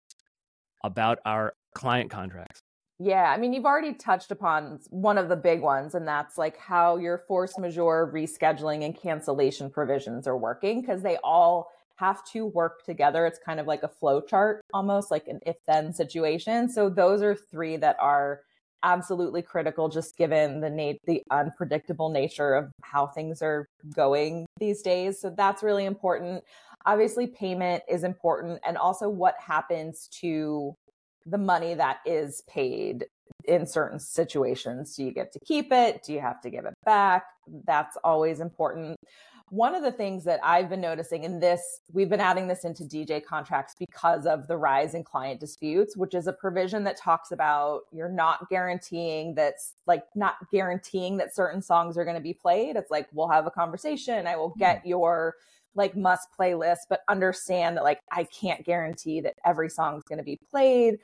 about 0.84 1.18
our 1.24 1.54
client 1.74 2.10
contracts? 2.10 2.60
Yeah, 3.04 3.32
I 3.32 3.36
mean, 3.36 3.52
you've 3.52 3.66
already 3.66 3.94
touched 3.94 4.30
upon 4.30 4.78
one 4.90 5.18
of 5.18 5.28
the 5.28 5.34
big 5.34 5.60
ones, 5.60 5.96
and 5.96 6.06
that's 6.06 6.38
like 6.38 6.56
how 6.56 6.98
your 6.98 7.18
force 7.18 7.58
majeure 7.58 8.08
rescheduling 8.14 8.84
and 8.84 8.96
cancellation 8.96 9.70
provisions 9.70 10.28
are 10.28 10.36
working 10.36 10.80
because 10.80 11.02
they 11.02 11.18
all 11.24 11.72
have 11.96 12.24
to 12.26 12.46
work 12.46 12.84
together. 12.84 13.26
It's 13.26 13.40
kind 13.44 13.58
of 13.58 13.66
like 13.66 13.82
a 13.82 13.88
flow 13.88 14.20
chart, 14.20 14.60
almost 14.72 15.10
like 15.10 15.26
an 15.26 15.40
if 15.44 15.56
then 15.66 15.92
situation. 15.92 16.68
So, 16.68 16.88
those 16.88 17.22
are 17.22 17.34
three 17.34 17.76
that 17.78 17.96
are 17.98 18.42
absolutely 18.84 19.42
critical 19.42 19.88
just 19.88 20.16
given 20.16 20.60
the 20.60 20.70
na- 20.70 20.98
the 21.04 21.22
unpredictable 21.30 22.08
nature 22.08 22.54
of 22.54 22.70
how 22.82 23.06
things 23.06 23.42
are 23.42 23.66
going 23.94 24.44
these 24.58 24.82
days 24.82 25.20
so 25.20 25.30
that's 25.30 25.62
really 25.62 25.84
important 25.84 26.42
obviously 26.84 27.28
payment 27.28 27.80
is 27.88 28.02
important 28.02 28.58
and 28.66 28.76
also 28.76 29.08
what 29.08 29.36
happens 29.38 30.08
to 30.08 30.74
the 31.26 31.38
money 31.38 31.74
that 31.74 31.98
is 32.06 32.42
paid 32.48 33.06
in 33.44 33.66
certain 33.66 33.98
situations. 33.98 34.96
Do 34.96 35.04
you 35.04 35.12
get 35.12 35.32
to 35.32 35.40
keep 35.40 35.72
it? 35.72 36.02
Do 36.04 36.12
you 36.12 36.20
have 36.20 36.40
to 36.42 36.50
give 36.50 36.64
it 36.64 36.74
back? 36.84 37.24
That's 37.66 37.96
always 38.04 38.40
important. 38.40 38.96
One 39.50 39.74
of 39.74 39.82
the 39.82 39.92
things 39.92 40.24
that 40.24 40.40
I've 40.42 40.70
been 40.70 40.80
noticing 40.80 41.24
in 41.24 41.38
this, 41.38 41.80
we've 41.92 42.08
been 42.08 42.20
adding 42.20 42.48
this 42.48 42.64
into 42.64 42.84
DJ 42.84 43.22
contracts 43.22 43.74
because 43.78 44.24
of 44.24 44.46
the 44.46 44.56
rise 44.56 44.94
in 44.94 45.04
client 45.04 45.40
disputes, 45.40 45.94
which 45.94 46.14
is 46.14 46.26
a 46.26 46.32
provision 46.32 46.84
that 46.84 46.96
talks 46.96 47.32
about 47.32 47.82
you're 47.92 48.08
not 48.08 48.48
guaranteeing 48.48 49.34
that's 49.34 49.74
like 49.86 50.04
not 50.14 50.36
guaranteeing 50.50 51.18
that 51.18 51.34
certain 51.34 51.60
songs 51.60 51.98
are 51.98 52.04
going 52.04 52.16
to 52.16 52.22
be 52.22 52.32
played. 52.32 52.76
It's 52.76 52.90
like, 52.90 53.08
we'll 53.12 53.28
have 53.28 53.46
a 53.46 53.50
conversation. 53.50 54.26
I 54.26 54.36
will 54.36 54.54
get 54.58 54.78
mm-hmm. 54.78 54.88
your 54.88 55.34
like 55.74 55.96
must 55.96 56.28
playlist, 56.38 56.80
but 56.88 57.00
understand 57.08 57.76
that 57.76 57.84
like 57.84 58.00
I 58.10 58.24
can't 58.24 58.64
guarantee 58.64 59.20
that 59.22 59.34
every 59.44 59.70
song 59.70 59.96
is 59.96 60.02
going 60.04 60.18
to 60.18 60.24
be 60.24 60.38
played 60.50 60.98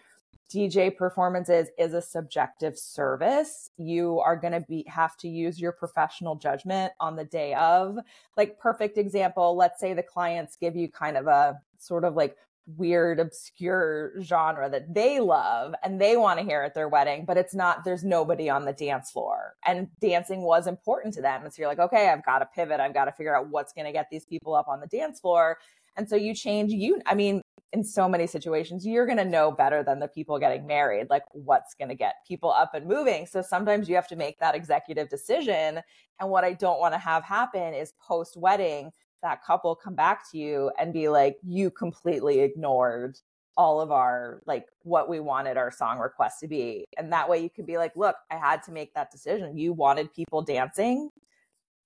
DJ 0.49 0.97
performances 0.97 1.69
is 1.79 1.93
a 1.93 2.01
subjective 2.01 2.79
service. 2.79 3.71
You 3.77 4.19
are 4.21 4.37
going 4.37 4.55
to 4.55 4.61
be 4.61 4.85
have 4.89 5.17
to 5.19 5.29
use 5.29 5.61
your 5.61 5.73
professional 5.73 6.37
judgment 6.37 6.93
on 7.01 7.17
the 7.17 7.25
day 7.25 7.55
of. 7.55 7.99
Like 8.37 8.59
perfect 8.59 8.97
example, 8.97 9.57
let's 9.57 9.79
say 9.79 9.93
the 9.93 10.03
clients 10.03 10.57
give 10.57 10.75
you 10.75 10.89
kind 10.89 11.17
of 11.17 11.27
a 11.27 11.61
sort 11.79 12.05
of 12.05 12.15
like 12.15 12.37
weird 12.77 13.19
obscure 13.19 14.13
genre 14.21 14.69
that 14.69 14.93
they 14.93 15.21
love 15.21 15.75
and 15.83 16.01
they 16.01 16.17
want 16.17 16.39
to 16.39 16.45
hear 16.45 16.63
at 16.63 16.75
their 16.75 16.89
wedding, 16.89 17.25
but 17.25 17.37
it's 17.37 17.55
not 17.55 17.85
there's 17.85 18.05
nobody 18.05 18.51
on 18.51 18.65
the 18.65 18.73
dance 18.73 19.11
floor. 19.11 19.55
And 19.67 19.89
dancing 20.01 20.43
was 20.43 20.67
important 20.67 21.15
to 21.15 21.23
them. 21.23 21.43
And 21.45 21.53
so 21.53 21.63
you're 21.63 21.69
like, 21.69 21.79
"Okay, 21.79 22.09
I've 22.09 22.25
got 22.25 22.41
to 22.41 22.47
pivot. 22.47 22.81
I've 22.81 22.95
got 22.95 23.07
to 23.07 23.13
figure 23.13 23.37
out 23.37 23.49
what's 23.49 23.73
going 23.73 23.87
to 23.87 23.93
get 23.93 24.09
these 24.11 24.27
people 24.27 24.55
up 24.55 24.69
on 24.69 24.81
the 24.81 24.87
dance 24.87 25.21
floor." 25.21 25.59
And 25.97 26.09
so 26.09 26.17
you 26.17 26.35
change 26.35 26.73
you 26.73 27.01
I 27.07 27.15
mean, 27.15 27.43
in 27.73 27.85
so 27.85 28.09
many 28.09 28.27
situations, 28.27 28.87
you're 28.87 29.07
going 29.07 29.19
to 29.19 29.25
know 29.25 29.51
better 29.51 29.83
than 29.83 29.99
the 29.99 30.09
people 30.09 30.39
getting 30.39 30.67
married, 30.67 31.09
like 31.11 31.25
what's 31.33 31.75
going 31.75 31.89
to 31.89 31.95
get 31.95 32.15
people 32.27 32.51
up 32.51 32.75
and 32.75 32.87
moving. 32.87 33.27
So 33.27 33.43
sometimes 33.43 33.89
you 33.89 33.95
have 33.95 34.09
to 34.09 34.17
make 34.17 34.39
that 34.41 34.55
executive 34.55 35.09
decision. 35.09 35.81
And 36.21 36.31
what 36.31 36.45
I 36.45 36.55
don't 36.55 36.81
want 36.81 36.95
to 36.95 36.99
have 36.99 37.25
happen 37.25 37.75
is 37.75 37.93
post 38.01 38.37
wedding, 38.37 38.91
that 39.23 39.45
couple 39.45 39.75
come 39.75 39.95
back 39.95 40.31
to 40.31 40.39
you 40.39 40.71
and 40.79 40.93
be 40.93 41.09
like, 41.09 41.39
you 41.43 41.71
completely 41.71 42.41
ignored 42.41 43.19
all 43.57 43.81
of 43.81 43.91
our, 43.91 44.41
like, 44.47 44.67
what 44.83 45.09
we 45.09 45.19
wanted 45.19 45.57
our 45.57 45.71
song 45.71 45.99
request 45.99 46.41
to 46.41 46.49
be. 46.49 46.85
And 46.97 47.13
that 47.13 47.29
way 47.29 47.43
you 47.43 47.51
can 47.51 47.65
be 47.65 47.77
like, 47.77 47.97
look, 47.97 48.15
I 48.31 48.37
had 48.37 48.63
to 48.65 48.73
make 48.73 48.95
that 48.95 49.11
decision. 49.11 49.59
You 49.59 49.73
wanted 49.73 50.15
people 50.15 50.43
dancing. 50.43 51.11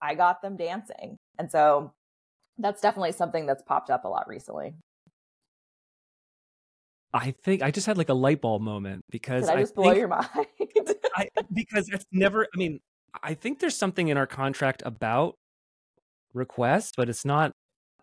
I 0.01 0.15
got 0.15 0.43
them 0.43 0.57
dancing. 0.57 1.17
And 1.39 1.51
so 1.51 1.93
that's 2.59 2.83
definitely 2.83 3.12
something 3.12 3.47
that's 3.47 3.62
popped 3.62 3.89
up 3.89 4.05
a 4.05 4.09
lot 4.09 4.29
recently. 4.29 4.75
I 7.15 7.33
think 7.43 7.62
I 7.62 7.71
just 7.71 7.87
had 7.87 7.99
like 7.99 8.09
a 8.09 8.15
light 8.15 8.41
bulb 8.41 8.62
moment 8.62 9.05
because 9.11 9.47
Did 9.47 9.57
I 9.57 9.61
just 9.61 9.75
I 9.75 9.83
blow 9.83 9.93
your 9.93 10.09
mind? 10.09 10.29
I, 11.15 11.29
because 11.53 11.89
it's 11.91 12.07
never. 12.11 12.47
I 12.55 12.57
mean, 12.57 12.81
I 13.23 13.35
think 13.35 13.61
there's 13.61 13.77
something 13.77 14.09
in 14.09 14.17
our 14.17 14.27
contract 14.27 14.83
about 14.87 15.37
requests, 16.35 16.93
but 16.97 17.09
it's 17.09 17.25
not 17.25 17.53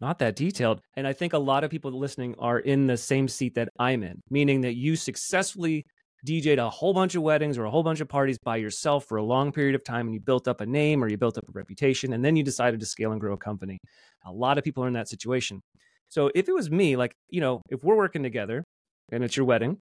not 0.01 0.19
that 0.19 0.35
detailed. 0.35 0.79
And 0.95 1.05
I 1.05 1.11
think 1.11 1.33
a 1.33 1.37
lot 1.37 1.63
of 1.63 1.71
people 1.71 1.91
listening 1.91 2.33
are 2.39 2.59
in 2.59 2.87
the 2.87 2.95
same 2.95 3.27
seat 3.27 3.55
that 3.55 3.69
I'm 3.79 4.01
in, 4.01 4.21
meaning 4.29 4.61
that 4.61 4.75
you 4.75 4.95
successfully 4.95 5.85
DJ'd 6.25 6.59
a 6.59 6.69
whole 6.69 6.93
bunch 6.93 7.15
of 7.15 7.21
weddings 7.21 7.57
or 7.57 7.65
a 7.65 7.71
whole 7.71 7.83
bunch 7.83 7.99
of 8.01 8.09
parties 8.09 8.37
by 8.37 8.57
yourself 8.57 9.05
for 9.05 9.17
a 9.17 9.23
long 9.23 9.51
period 9.51 9.75
of 9.75 9.83
time 9.83 10.07
and 10.07 10.13
you 10.13 10.19
built 10.19 10.47
up 10.47 10.61
a 10.61 10.65
name 10.65 11.03
or 11.03 11.09
you 11.09 11.17
built 11.17 11.37
up 11.37 11.45
a 11.47 11.51
reputation 11.53 12.13
and 12.13 12.23
then 12.23 12.35
you 12.35 12.43
decided 12.43 12.79
to 12.79 12.85
scale 12.85 13.11
and 13.11 13.21
grow 13.21 13.33
a 13.33 13.37
company. 13.37 13.77
A 14.25 14.31
lot 14.31 14.57
of 14.57 14.63
people 14.63 14.83
are 14.83 14.87
in 14.87 14.93
that 14.93 15.07
situation. 15.07 15.61
So 16.09 16.31
if 16.35 16.49
it 16.49 16.53
was 16.53 16.69
me, 16.69 16.95
like, 16.95 17.13
you 17.29 17.39
know, 17.39 17.61
if 17.69 17.83
we're 17.83 17.95
working 17.95 18.23
together 18.23 18.63
and 19.11 19.23
it's 19.23 19.37
your 19.37 19.45
wedding, 19.45 19.77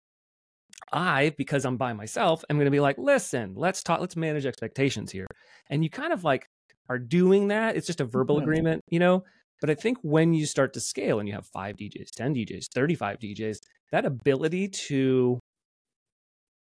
I, 0.93 1.35
because 1.37 1.65
I'm 1.65 1.77
by 1.77 1.93
myself, 1.93 2.45
I'm 2.49 2.57
going 2.57 2.67
to 2.67 2.71
be 2.71 2.81
like, 2.81 2.99
listen, 2.99 3.55
let's 3.57 3.83
talk, 3.83 4.01
let's 4.01 4.17
manage 4.17 4.47
expectations 4.47 5.11
here. 5.11 5.27
And 5.71 5.83
you 5.83 5.91
kind 5.91 6.13
of 6.13 6.25
like 6.25 6.47
are 6.89 6.99
doing 6.99 7.49
that. 7.49 7.77
It's 7.77 7.87
just 7.87 8.01
a 8.01 8.05
verbal 8.05 8.37
mm-hmm. 8.37 8.45
agreement, 8.45 8.85
you 8.89 8.99
know? 8.99 9.25
But 9.61 9.71
I 9.71 9.75
think 9.75 9.99
when 10.03 10.35
you 10.35 10.47
start 10.47 10.73
to 10.75 10.81
scale 10.81 11.19
and 11.19 11.29
you 11.29 11.35
have 11.35 11.47
five 11.47 11.77
DJs, 11.77 12.11
10 12.11 12.35
DJs, 12.35 12.67
35 12.73 13.19
DJs, 13.19 13.59
that 13.91 14.05
ability 14.05 14.69
to 14.69 15.41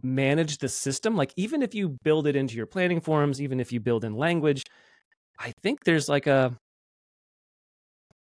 manage 0.04 0.60
the 0.60 0.70
system, 0.70 1.16
like 1.16 1.34
even 1.36 1.64
if 1.64 1.74
you 1.74 1.98
build 2.04 2.28
it 2.28 2.36
into 2.36 2.56
your 2.56 2.68
planning 2.68 3.02
forms, 3.02 3.42
even 3.42 3.60
if 3.60 3.72
you 3.72 3.80
build 3.80 4.04
in 4.04 4.16
language, 4.16 4.64
I 5.40 5.54
think 5.64 5.84
there's 5.84 6.08
like 6.08 6.28
a, 6.28 6.56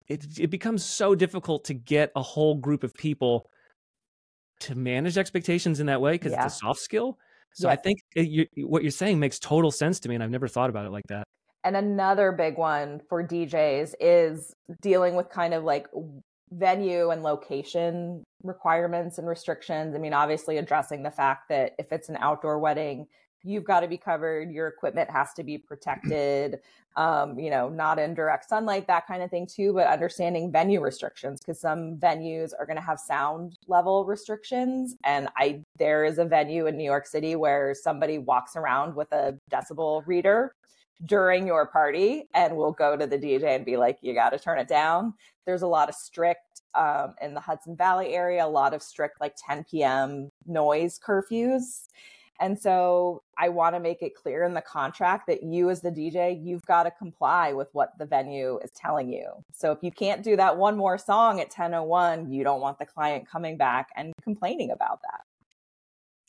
it, 0.09 0.25
it 0.39 0.51
becomes 0.51 0.85
so 0.85 1.15
difficult 1.15 1.65
to 1.67 1.75
get 1.75 2.11
a 2.17 2.23
whole 2.23 2.57
group 2.57 2.83
of 2.83 2.95
people 2.95 3.49
to 4.61 4.75
manage 4.75 5.17
expectations 5.17 5.79
in 5.79 5.87
that 5.87 6.01
way 6.01 6.13
because 6.13 6.33
yeah. 6.33 6.45
it's 6.45 6.57
a 6.57 6.59
soft 6.59 6.81
skill. 6.81 7.19
So 7.55 7.69
I 7.69 7.77
think 7.77 7.99
it, 8.15 8.29
you, 8.29 8.47
what 8.67 8.83
you're 8.83 8.91
saying 8.91 9.19
makes 9.19 9.39
total 9.39 9.71
sense 9.71 10.01
to 10.01 10.09
me, 10.09 10.15
and 10.15 10.23
I've 10.23 10.31
never 10.31 10.49
thought 10.49 10.71
about 10.71 10.87
it 10.87 10.91
like 10.91 11.07
that. 11.09 11.25
And 11.65 11.77
another 11.77 12.33
big 12.33 12.57
one 12.57 13.01
for 13.09 13.23
DJs 13.23 13.95
is 14.01 14.55
dealing 14.81 15.17
with 15.17 15.29
kind 15.29 15.55
of 15.55 15.65
like 15.65 15.87
venue 16.51 17.11
and 17.11 17.23
location 17.23 18.25
requirements 18.43 19.19
and 19.19 19.27
restrictions. 19.27 19.95
I 19.95 19.99
mean, 19.99 20.15
obviously 20.15 20.57
addressing 20.59 21.03
the 21.03 21.11
fact 21.11 21.49
that 21.49 21.75
if 21.79 21.93
it's 21.93 22.09
an 22.09 22.17
outdoor 22.21 22.59
wedding, 22.59 23.07
you've 23.43 23.65
got 23.65 23.81
to 23.81 23.89
be 23.89 23.97
covered 23.97 24.51
your 24.51 24.67
equipment 24.67 25.11
has 25.11 25.33
to 25.35 25.43
be 25.43 25.59
protected 25.59 26.59
um, 26.97 27.39
you 27.39 27.51
know 27.51 27.69
not 27.69 27.99
in 27.99 28.15
direct 28.15 28.49
sunlight 28.49 28.87
that 28.87 29.07
kind 29.07 29.23
of 29.23 29.31
thing 29.31 29.47
too 29.47 29.73
but 29.73 29.87
understanding 29.87 30.51
venue 30.51 30.81
restrictions 30.81 31.41
because 31.41 31.61
some 31.61 31.97
venues 31.97 32.51
are 32.59 32.67
going 32.67 32.77
to 32.77 32.83
have 32.83 32.99
sound 32.99 33.57
level 33.69 34.05
restrictions 34.05 34.97
and 35.05 35.29
i 35.37 35.63
there 35.79 36.05
is 36.05 36.19
a 36.19 36.25
venue 36.25 36.67
in 36.67 36.77
new 36.77 36.85
york 36.85 37.07
city 37.07 37.37
where 37.37 37.75
somebody 37.75 38.19
walks 38.19 38.57
around 38.57 38.95
with 38.95 39.11
a 39.13 39.39
decibel 39.51 40.03
reader 40.07 40.53
during 41.07 41.47
your 41.47 41.67
party 41.67 42.29
and 42.35 42.57
will 42.57 42.73
go 42.73 42.97
to 42.97 43.07
the 43.07 43.19
dj 43.19 43.45
and 43.45 43.65
be 43.65 43.77
like 43.77 43.99
you 44.03 44.15
got 44.15 44.31
to 44.31 44.39
turn 44.39 44.59
it 44.59 44.69
down 44.69 45.15
there's 45.47 45.63
a 45.63 45.67
lot 45.67 45.89
of 45.89 45.95
strict 45.95 46.63
um, 46.75 47.15
in 47.23 47.35
the 47.35 47.41
hudson 47.41 47.77
valley 47.77 48.15
area 48.15 48.45
a 48.45 48.47
lot 48.47 48.75
of 48.75 48.83
strict 48.83 49.21
like 49.21 49.35
10 49.47 49.65
p.m 49.65 50.31
noise 50.47 50.99
curfews 50.99 51.89
and 52.41 52.59
so 52.59 53.23
I 53.37 53.49
want 53.49 53.75
to 53.75 53.81
make 53.81 54.03
it 54.03 54.15
clear 54.15 54.45
in 54.45 54.55
the 54.55 54.61
contract 54.61 55.27
that 55.27 55.43
you, 55.43 55.71
as 55.71 55.81
the 55.81 55.91
DJ, 55.91 56.41
you've 56.41 56.65
got 56.67 56.85
to 56.85 56.91
comply 56.91 57.53
with 57.53 57.69
what 57.73 57.99
the 57.99 58.07
venue 58.07 58.61
is 58.63 58.71
telling 58.71 59.13
you. 59.13 59.29
So 59.53 59.73
if 59.73 59.79
you 59.83 59.91
can't 59.91 60.23
do 60.23 60.37
that 60.37 60.57
one 60.57 60.77
more 60.77 60.99
song 60.99 61.41
at 61.41 61.51
10:01, 61.51 62.33
you 62.33 62.45
don't 62.45 62.61
want 62.61 62.79
the 62.79 62.87
client 62.87 63.29
coming 63.29 63.57
back 63.57 63.89
and 63.97 64.13
complaining 64.23 64.71
about 64.71 65.01
that. 65.03 65.23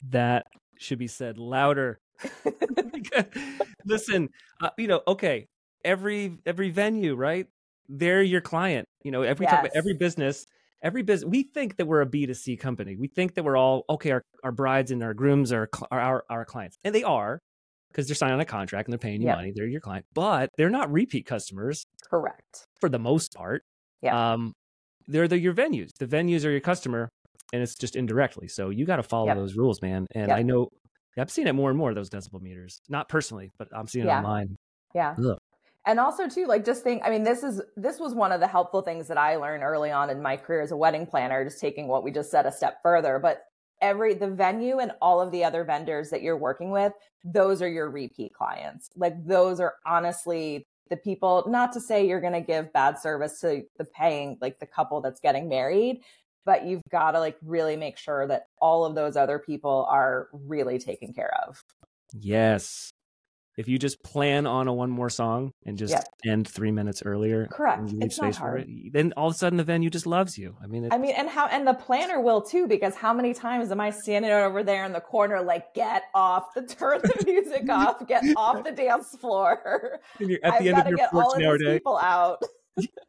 That 0.10 0.48
should 0.78 0.98
be 1.00 1.08
said 1.08 1.38
louder. 1.38 2.00
Listen, 3.86 4.30
uh, 4.62 4.70
you 4.78 4.88
know, 4.88 5.02
okay, 5.08 5.48
every 5.84 6.38
every 6.46 6.70
venue, 6.70 7.16
right? 7.16 7.48
They're 7.88 8.22
your 8.22 8.42
client. 8.42 8.88
You 9.04 9.12
know, 9.12 9.22
every 9.24 9.46
yes. 9.46 9.70
every 9.74 9.96
business 9.98 10.46
every 10.82 11.04
business 11.04 11.30
we 11.30 11.44
think 11.44 11.78
that 11.78 11.86
we're 11.86 12.02
a 12.02 12.06
b2c 12.06 12.60
company 12.60 12.96
we 12.96 13.08
think 13.08 13.36
that 13.36 13.44
we're 13.44 13.58
all 13.58 13.84
okay 13.90 14.12
our, 14.12 14.24
our 14.44 14.52
brides 14.52 14.92
and 14.92 15.04
our 15.04 15.14
grooms 15.14 15.52
are, 15.52 15.70
are 15.92 16.00
our, 16.00 16.24
our 16.30 16.46
clients 16.46 16.78
and 16.84 16.94
they 16.96 17.04
are 17.04 17.40
because 17.92 18.08
they're 18.08 18.16
signing 18.16 18.40
a 18.40 18.46
contract 18.46 18.88
and 18.88 18.94
they're 18.94 19.00
paying 19.00 19.22
you 19.22 19.28
yep. 19.28 19.38
money 19.38 19.52
they're 19.54 19.68
your 19.68 19.82
client 19.82 20.06
but 20.14 20.50
they're 20.58 20.70
not 20.70 20.92
repeat 20.92 21.26
customers 21.26 21.84
correct 22.10 22.66
for 22.80 22.90
the 22.90 23.00
most 23.00 23.34
part 23.34 23.64
yeah 24.02 24.34
um 24.34 24.54
they're 25.08 25.28
the, 25.28 25.38
your 25.38 25.54
venues 25.54 25.90
the 26.00 26.08
venues 26.08 26.46
are 26.46 26.52
your 26.52 26.60
customer 26.60 27.10
and 27.52 27.62
it's 27.62 27.76
just 27.76 27.96
indirectly 27.96 28.48
so 28.48 28.70
you 28.70 28.86
got 28.86 28.98
to 28.98 29.04
follow 29.04 29.28
yep. 29.28 29.38
those 29.38 29.56
rules 29.56 29.82
man 29.82 30.06
and 30.14 30.30
yep. 30.30 30.38
i 30.38 30.42
know 30.42 30.70
i've 31.20 31.32
seen 31.32 31.48
it 31.48 31.54
more 31.54 31.70
and 31.70 31.78
more 31.78 31.94
those 31.94 32.10
decibel 32.10 32.42
meters 32.42 32.82
not 32.90 33.10
personally 33.10 33.52
but 33.58 33.68
i'm 33.76 33.88
seeing 33.88 34.06
it 34.06 34.10
yeah. 34.10 34.18
online. 34.20 34.56
Yeah. 34.96 35.16
Ugh. 35.20 35.38
And 35.86 36.00
also 36.00 36.28
too 36.28 36.46
like 36.46 36.66
just 36.66 36.84
think 36.84 37.02
i 37.06 37.10
mean 37.10 37.24
this 37.24 37.44
is 37.44 37.62
this 37.76 38.00
was 38.00 38.14
one 38.14 38.32
of 38.32 38.40
the 38.40 38.48
helpful 38.48 38.82
things 38.82 39.08
that 39.08 39.18
i 39.18 39.36
learned 39.36 39.64
early 39.64 39.92
on 39.92 40.10
in 40.10 40.22
my 40.22 40.38
career 40.38 40.62
as 40.62 40.72
a 40.72 40.78
wedding 40.78 41.06
planner 41.06 41.44
just 41.44 41.60
taking 41.60 41.88
what 41.88 42.04
we 42.04 42.12
just 42.12 42.32
said 42.32 42.46
a 42.46 42.52
step 42.52 42.80
further 42.84 43.20
but 43.20 43.42
every 43.82 44.14
the 44.14 44.28
venue 44.28 44.80
and 44.80 44.92
all 45.02 45.22
of 45.22 45.32
the 45.32 45.44
other 45.44 45.64
vendors 45.64 46.10
that 46.10 46.22
you're 46.22 46.38
working 46.38 46.70
with 46.72 46.94
those 47.24 47.62
are 47.62 47.70
your 47.70 47.90
repeat 47.90 48.34
clients. 48.34 48.90
Like 48.96 49.26
those 49.26 49.60
are 49.60 49.76
honestly 49.86 50.66
the 50.90 50.98
people 50.98 51.46
not 51.48 51.72
to 51.74 51.80
say 51.80 52.08
you're 52.08 52.22
going 52.22 52.34
to 52.34 52.42
give 52.42 52.74
bad 52.74 52.98
service 52.98 53.40
to 53.42 53.64
the 53.78 53.86
paying 53.86 54.38
like 54.42 54.60
the 54.60 54.66
couple 54.66 55.02
that's 55.02 55.20
getting 55.20 55.48
married 55.48 56.02
but 56.46 56.65
you've 56.65 56.84
got 56.91 57.12
to 57.12 57.19
like 57.19 57.38
really 57.43 57.75
make 57.75 57.98
sure 57.98 58.27
that 58.27 58.48
all 58.62 58.86
of 58.86 58.96
those 58.96 59.15
other 59.15 59.39
people 59.39 59.88
are 59.89 60.27
really 60.31 60.79
taken 60.79 61.13
care 61.13 61.34
of 61.48 61.62
yes 62.13 62.91
if 63.60 63.67
you 63.67 63.77
just 63.77 64.01
plan 64.03 64.48
on 64.48 64.69
a 64.69 64.74
one 64.74 64.89
more 64.89 65.10
song 65.10 65.51
and 65.65 65.77
just 65.77 65.91
yep. 65.91 66.05
end 66.25 66.48
three 66.48 66.72
minutes 66.72 67.03
earlier, 67.05 67.46
correct, 67.48 67.91
it's 68.00 68.17
not 68.22 68.34
hard. 68.34 68.63
It, 68.65 68.93
then 68.93 69.12
all 69.17 69.27
of 69.27 69.36
a 69.36 69.38
sudden 69.38 69.58
the 69.58 69.65
venue 69.65 69.89
just 69.89 70.08
loves 70.08 70.38
you. 70.38 70.55
I 70.63 70.67
mean, 70.67 70.88
I 70.89 70.98
mean, 70.98 71.13
and 71.17 71.27
how 71.27 71.48
and 71.48 71.67
the 71.67 71.74
planner 71.74 72.22
will 72.22 72.41
too, 72.41 72.67
because 72.67 72.96
how 72.96 73.13
many 73.13 73.34
times 73.34 73.69
am 73.69 73.81
I 73.81 73.89
standing 73.89 74.31
over 74.31 74.63
there 74.63 74.86
in 74.86 74.93
the 74.93 75.01
corner, 75.01 75.41
like, 75.41 75.74
get 75.74 76.03
off 76.15 76.53
the 76.55 76.62
turn 76.67 77.01
the 77.01 77.22
music 77.25 77.69
off, 77.69 78.08
get 78.08 78.24
off 78.38 78.63
the 78.63 78.72
dance 78.72 79.13
floor. 79.19 80.00
You're 80.19 80.39
at 80.43 80.60
the 80.60 80.69
I've 80.69 80.77
end 80.77 80.79
of 80.79 80.88
your 80.88 80.96
get 80.96 81.13
all 81.13 81.34
of 81.34 81.60
these 81.60 81.67
people 81.67 81.98
out. 81.98 82.41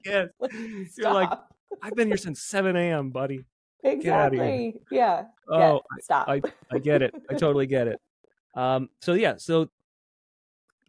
yes, 0.05 0.31
you're 0.99 1.13
like, 1.13 1.31
I've 1.83 1.95
been 1.95 2.09
here 2.09 2.17
since 2.17 2.43
seven 2.43 2.77
a.m., 2.77 3.11
buddy. 3.11 3.45
Exactly. 3.83 4.75
Yeah. 4.91 5.25
Oh, 5.51 5.81
stop. 6.01 6.29
I, 6.29 6.43
I 6.71 6.79
get 6.79 7.03
it. 7.03 7.15
I 7.31 7.35
totally 7.35 7.67
get 7.67 7.89
it. 7.89 7.99
Um, 8.55 8.89
so 9.01 9.15
yeah, 9.15 9.35
so 9.39 9.69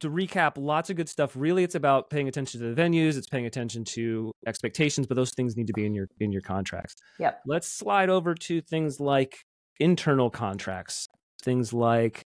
to 0.01 0.09
recap, 0.09 0.53
lots 0.57 0.89
of 0.89 0.95
good 0.95 1.07
stuff. 1.07 1.33
Really, 1.35 1.63
it's 1.63 1.75
about 1.75 2.09
paying 2.09 2.27
attention 2.27 2.59
to 2.59 2.73
the 2.73 2.81
venues. 2.81 3.17
It's 3.17 3.27
paying 3.27 3.45
attention 3.45 3.85
to 3.85 4.31
expectations, 4.45 5.07
but 5.07 5.15
those 5.15 5.31
things 5.31 5.55
need 5.55 5.67
to 5.67 5.73
be 5.73 5.85
in 5.85 5.93
your 5.93 6.07
in 6.19 6.31
your 6.31 6.41
contracts. 6.41 6.95
Yep. 7.19 7.41
Let's 7.45 7.67
slide 7.67 8.09
over 8.09 8.35
to 8.35 8.61
things 8.61 8.99
like 8.99 9.37
internal 9.79 10.29
contracts, 10.29 11.07
things 11.43 11.71
like 11.71 12.23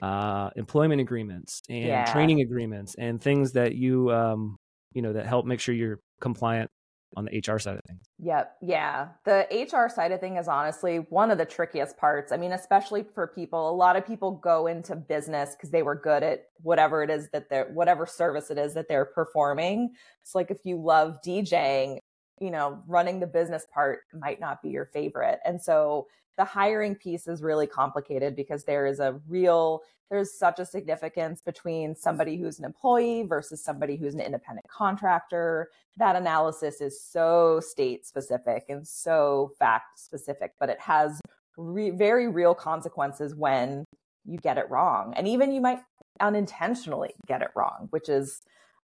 uh, 0.00 0.50
employment 0.56 1.00
agreements 1.00 1.60
and 1.68 1.84
yeah. 1.84 2.10
training 2.10 2.40
agreements, 2.40 2.94
and 2.98 3.20
things 3.20 3.52
that 3.52 3.74
you 3.74 4.10
um, 4.12 4.56
you 4.92 5.02
know 5.02 5.12
that 5.12 5.26
help 5.26 5.46
make 5.46 5.60
sure 5.60 5.74
you're 5.74 5.98
compliant 6.20 6.70
on 7.16 7.26
the 7.26 7.38
HR 7.38 7.58
side 7.58 7.76
of 7.76 7.82
things. 7.86 8.08
Yep. 8.18 8.56
Yeah. 8.62 9.08
The 9.24 9.46
HR 9.50 9.88
side 9.88 10.12
of 10.12 10.20
thing 10.20 10.36
is 10.36 10.48
honestly 10.48 10.98
one 11.10 11.30
of 11.30 11.38
the 11.38 11.44
trickiest 11.44 11.96
parts. 11.96 12.32
I 12.32 12.36
mean, 12.36 12.52
especially 12.52 13.04
for 13.14 13.26
people, 13.26 13.68
a 13.68 13.74
lot 13.74 13.96
of 13.96 14.06
people 14.06 14.32
go 14.32 14.66
into 14.66 14.94
business 14.94 15.54
because 15.56 15.70
they 15.70 15.82
were 15.82 15.96
good 15.96 16.22
at 16.22 16.44
whatever 16.62 17.02
it 17.02 17.10
is 17.10 17.28
that 17.30 17.48
they're, 17.50 17.70
whatever 17.72 18.06
service 18.06 18.50
it 18.50 18.58
is 18.58 18.74
that 18.74 18.88
they're 18.88 19.04
performing. 19.04 19.90
It's 20.22 20.34
like 20.34 20.50
if 20.50 20.58
you 20.64 20.76
love 20.76 21.18
DJing, 21.26 21.98
you 22.40 22.50
know, 22.50 22.82
running 22.86 23.20
the 23.20 23.26
business 23.26 23.66
part 23.72 24.00
might 24.18 24.40
not 24.40 24.62
be 24.62 24.70
your 24.70 24.86
favorite. 24.86 25.38
And 25.44 25.60
so 25.60 26.06
the 26.36 26.44
hiring 26.44 26.94
piece 26.94 27.26
is 27.28 27.42
really 27.42 27.66
complicated 27.66 28.34
because 28.34 28.64
there 28.64 28.86
is 28.86 28.98
a 28.98 29.20
real 29.28 29.82
there's 30.10 30.32
such 30.36 30.58
a 30.58 30.66
significance 30.66 31.40
between 31.40 31.94
somebody 31.94 32.36
who's 32.36 32.58
an 32.58 32.64
employee 32.64 33.22
versus 33.22 33.62
somebody 33.62 33.94
who's 33.94 34.14
an 34.14 34.20
independent 34.20 34.66
contractor 34.68 35.68
that 35.98 36.16
analysis 36.16 36.80
is 36.80 37.00
so 37.00 37.60
state 37.60 38.06
specific 38.06 38.64
and 38.70 38.88
so 38.88 39.52
fact 39.58 40.00
specific 40.00 40.52
but 40.58 40.70
it 40.70 40.80
has 40.80 41.20
re- 41.58 41.90
very 41.90 42.26
real 42.26 42.54
consequences 42.54 43.34
when 43.34 43.84
you 44.24 44.38
get 44.38 44.56
it 44.56 44.68
wrong 44.70 45.12
and 45.16 45.28
even 45.28 45.52
you 45.52 45.60
might 45.60 45.80
unintentionally 46.20 47.12
get 47.26 47.42
it 47.42 47.50
wrong 47.54 47.86
which 47.90 48.08
is 48.08 48.40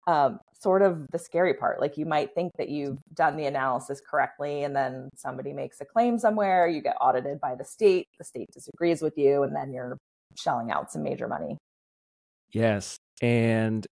um, 0.06 0.40
sort 0.60 0.82
of 0.82 1.06
the 1.10 1.18
scary 1.18 1.54
part. 1.54 1.80
Like 1.80 1.96
you 1.96 2.06
might 2.06 2.34
think 2.34 2.52
that 2.58 2.68
you've 2.68 2.98
done 3.14 3.36
the 3.36 3.46
analysis 3.46 4.00
correctly, 4.00 4.64
and 4.64 4.74
then 4.74 5.10
somebody 5.16 5.52
makes 5.52 5.80
a 5.80 5.84
claim 5.84 6.18
somewhere, 6.18 6.66
you 6.68 6.80
get 6.80 6.96
audited 7.00 7.40
by 7.40 7.54
the 7.54 7.64
state, 7.64 8.06
the 8.18 8.24
state 8.24 8.48
disagrees 8.52 9.02
with 9.02 9.16
you, 9.16 9.42
and 9.42 9.54
then 9.54 9.72
you're 9.72 9.98
shelling 10.36 10.70
out 10.70 10.90
some 10.90 11.02
major 11.02 11.28
money. 11.28 11.58
Yes. 12.52 12.96
And 13.20 13.86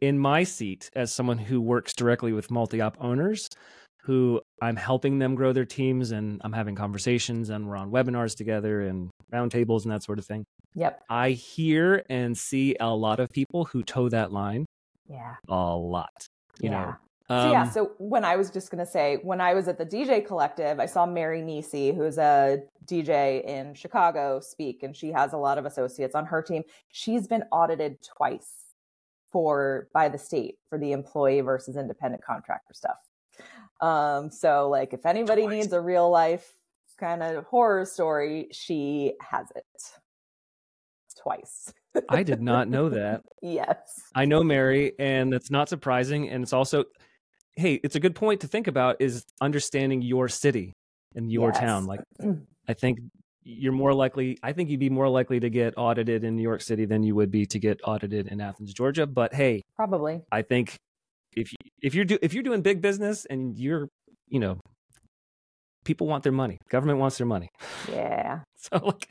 in 0.00 0.18
my 0.18 0.44
seat 0.44 0.90
as 0.94 1.12
someone 1.12 1.38
who 1.38 1.60
works 1.60 1.92
directly 1.94 2.32
with 2.32 2.50
multi 2.50 2.80
op 2.80 2.96
owners, 3.00 3.48
who 4.06 4.40
I'm 4.62 4.76
helping 4.76 5.18
them 5.18 5.34
grow 5.34 5.52
their 5.52 5.64
teams 5.64 6.12
and 6.12 6.40
I'm 6.44 6.52
having 6.52 6.76
conversations 6.76 7.50
and 7.50 7.66
we're 7.66 7.76
on 7.76 7.90
webinars 7.90 8.36
together 8.36 8.82
and 8.82 9.10
roundtables 9.32 9.82
and 9.82 9.92
that 9.92 10.04
sort 10.04 10.18
of 10.18 10.24
thing. 10.24 10.44
Yep. 10.74 11.02
I 11.10 11.30
hear 11.30 12.04
and 12.08 12.36
see 12.36 12.76
a 12.78 12.94
lot 12.94 13.18
of 13.18 13.30
people 13.30 13.64
who 13.64 13.82
toe 13.82 14.08
that 14.10 14.32
line 14.32 14.64
yeah. 15.08 15.34
A 15.48 15.76
lot. 15.76 16.28
You 16.60 16.70
yeah. 16.70 16.84
know. 16.84 16.96
Um, 17.28 17.40
so 17.42 17.50
yeah, 17.50 17.62
um, 17.62 17.70
so 17.70 17.92
when 17.98 18.24
I 18.24 18.36
was 18.36 18.50
just 18.50 18.70
gonna 18.70 18.86
say, 18.86 19.18
when 19.22 19.40
I 19.40 19.54
was 19.54 19.66
at 19.66 19.78
the 19.78 19.86
DJ 19.86 20.24
Collective, 20.24 20.78
I 20.78 20.86
saw 20.86 21.06
Mary 21.06 21.42
Nisi, 21.42 21.92
who's 21.92 22.18
a 22.18 22.62
DJ 22.84 23.44
in 23.44 23.74
Chicago, 23.74 24.38
speak, 24.40 24.84
and 24.84 24.94
she 24.94 25.10
has 25.10 25.32
a 25.32 25.36
lot 25.36 25.58
of 25.58 25.66
associates 25.66 26.14
on 26.14 26.26
her 26.26 26.40
team. 26.40 26.62
She's 26.88 27.26
been 27.26 27.42
audited 27.50 27.98
twice 28.02 28.66
for 29.32 29.88
by 29.92 30.08
the 30.08 30.18
state 30.18 30.58
for 30.68 30.78
the 30.78 30.92
employee 30.92 31.40
versus 31.40 31.76
independent 31.76 32.22
contractor 32.22 32.74
stuff. 32.74 32.98
Um, 33.80 34.30
so 34.30 34.68
like 34.68 34.94
if 34.94 35.04
anybody 35.04 35.42
twice. 35.42 35.52
needs 35.52 35.72
a 35.72 35.80
real 35.80 36.08
life 36.08 36.52
kind 36.98 37.22
of 37.22 37.44
horror 37.44 37.84
story, 37.84 38.48
she 38.52 39.14
has 39.20 39.48
it 39.54 39.64
twice. 41.26 41.72
I 42.08 42.22
did 42.22 42.40
not 42.40 42.68
know 42.68 42.88
that. 42.90 43.22
Yes. 43.42 43.78
I 44.12 44.24
know 44.24 44.42
Mary, 44.42 44.92
and 44.98 45.32
that's 45.32 45.52
not 45.52 45.68
surprising. 45.68 46.28
And 46.28 46.42
it's 46.42 46.52
also, 46.52 46.86
hey, 47.54 47.74
it's 47.84 47.94
a 47.94 48.00
good 48.00 48.16
point 48.16 48.40
to 48.40 48.48
think 48.48 48.66
about 48.66 48.96
is 48.98 49.24
understanding 49.40 50.02
your 50.02 50.26
city 50.26 50.72
and 51.14 51.30
your 51.30 51.50
yes. 51.50 51.60
town. 51.60 51.86
Like, 51.86 52.00
mm. 52.20 52.42
I 52.68 52.72
think 52.72 52.98
you're 53.44 53.72
more 53.72 53.94
likely, 53.94 54.36
I 54.42 54.52
think 54.52 54.68
you'd 54.68 54.80
be 54.80 54.90
more 54.90 55.08
likely 55.08 55.38
to 55.38 55.48
get 55.48 55.74
audited 55.76 56.24
in 56.24 56.34
New 56.34 56.42
York 56.42 56.60
City 56.60 56.86
than 56.86 57.04
you 57.04 57.14
would 57.14 57.30
be 57.30 57.46
to 57.46 57.58
get 57.60 57.80
audited 57.84 58.26
in 58.26 58.40
Athens, 58.40 58.72
Georgia. 58.72 59.06
But 59.06 59.32
hey, 59.32 59.62
probably. 59.76 60.22
I 60.32 60.42
think 60.42 60.74
if 61.36 61.52
you, 61.52 61.58
if 61.82 61.94
you're 61.94 62.04
do, 62.04 62.18
if 62.20 62.34
you're 62.34 62.42
doing 62.42 62.62
big 62.62 62.82
business 62.82 63.26
and 63.26 63.56
you're, 63.56 63.88
you 64.26 64.40
know, 64.40 64.58
people 65.84 66.08
want 66.08 66.24
their 66.24 66.32
money. 66.32 66.58
Government 66.68 66.98
wants 66.98 67.18
their 67.18 67.28
money. 67.28 67.48
Yeah. 67.88 68.40
so 68.56 68.78
like 68.78 69.08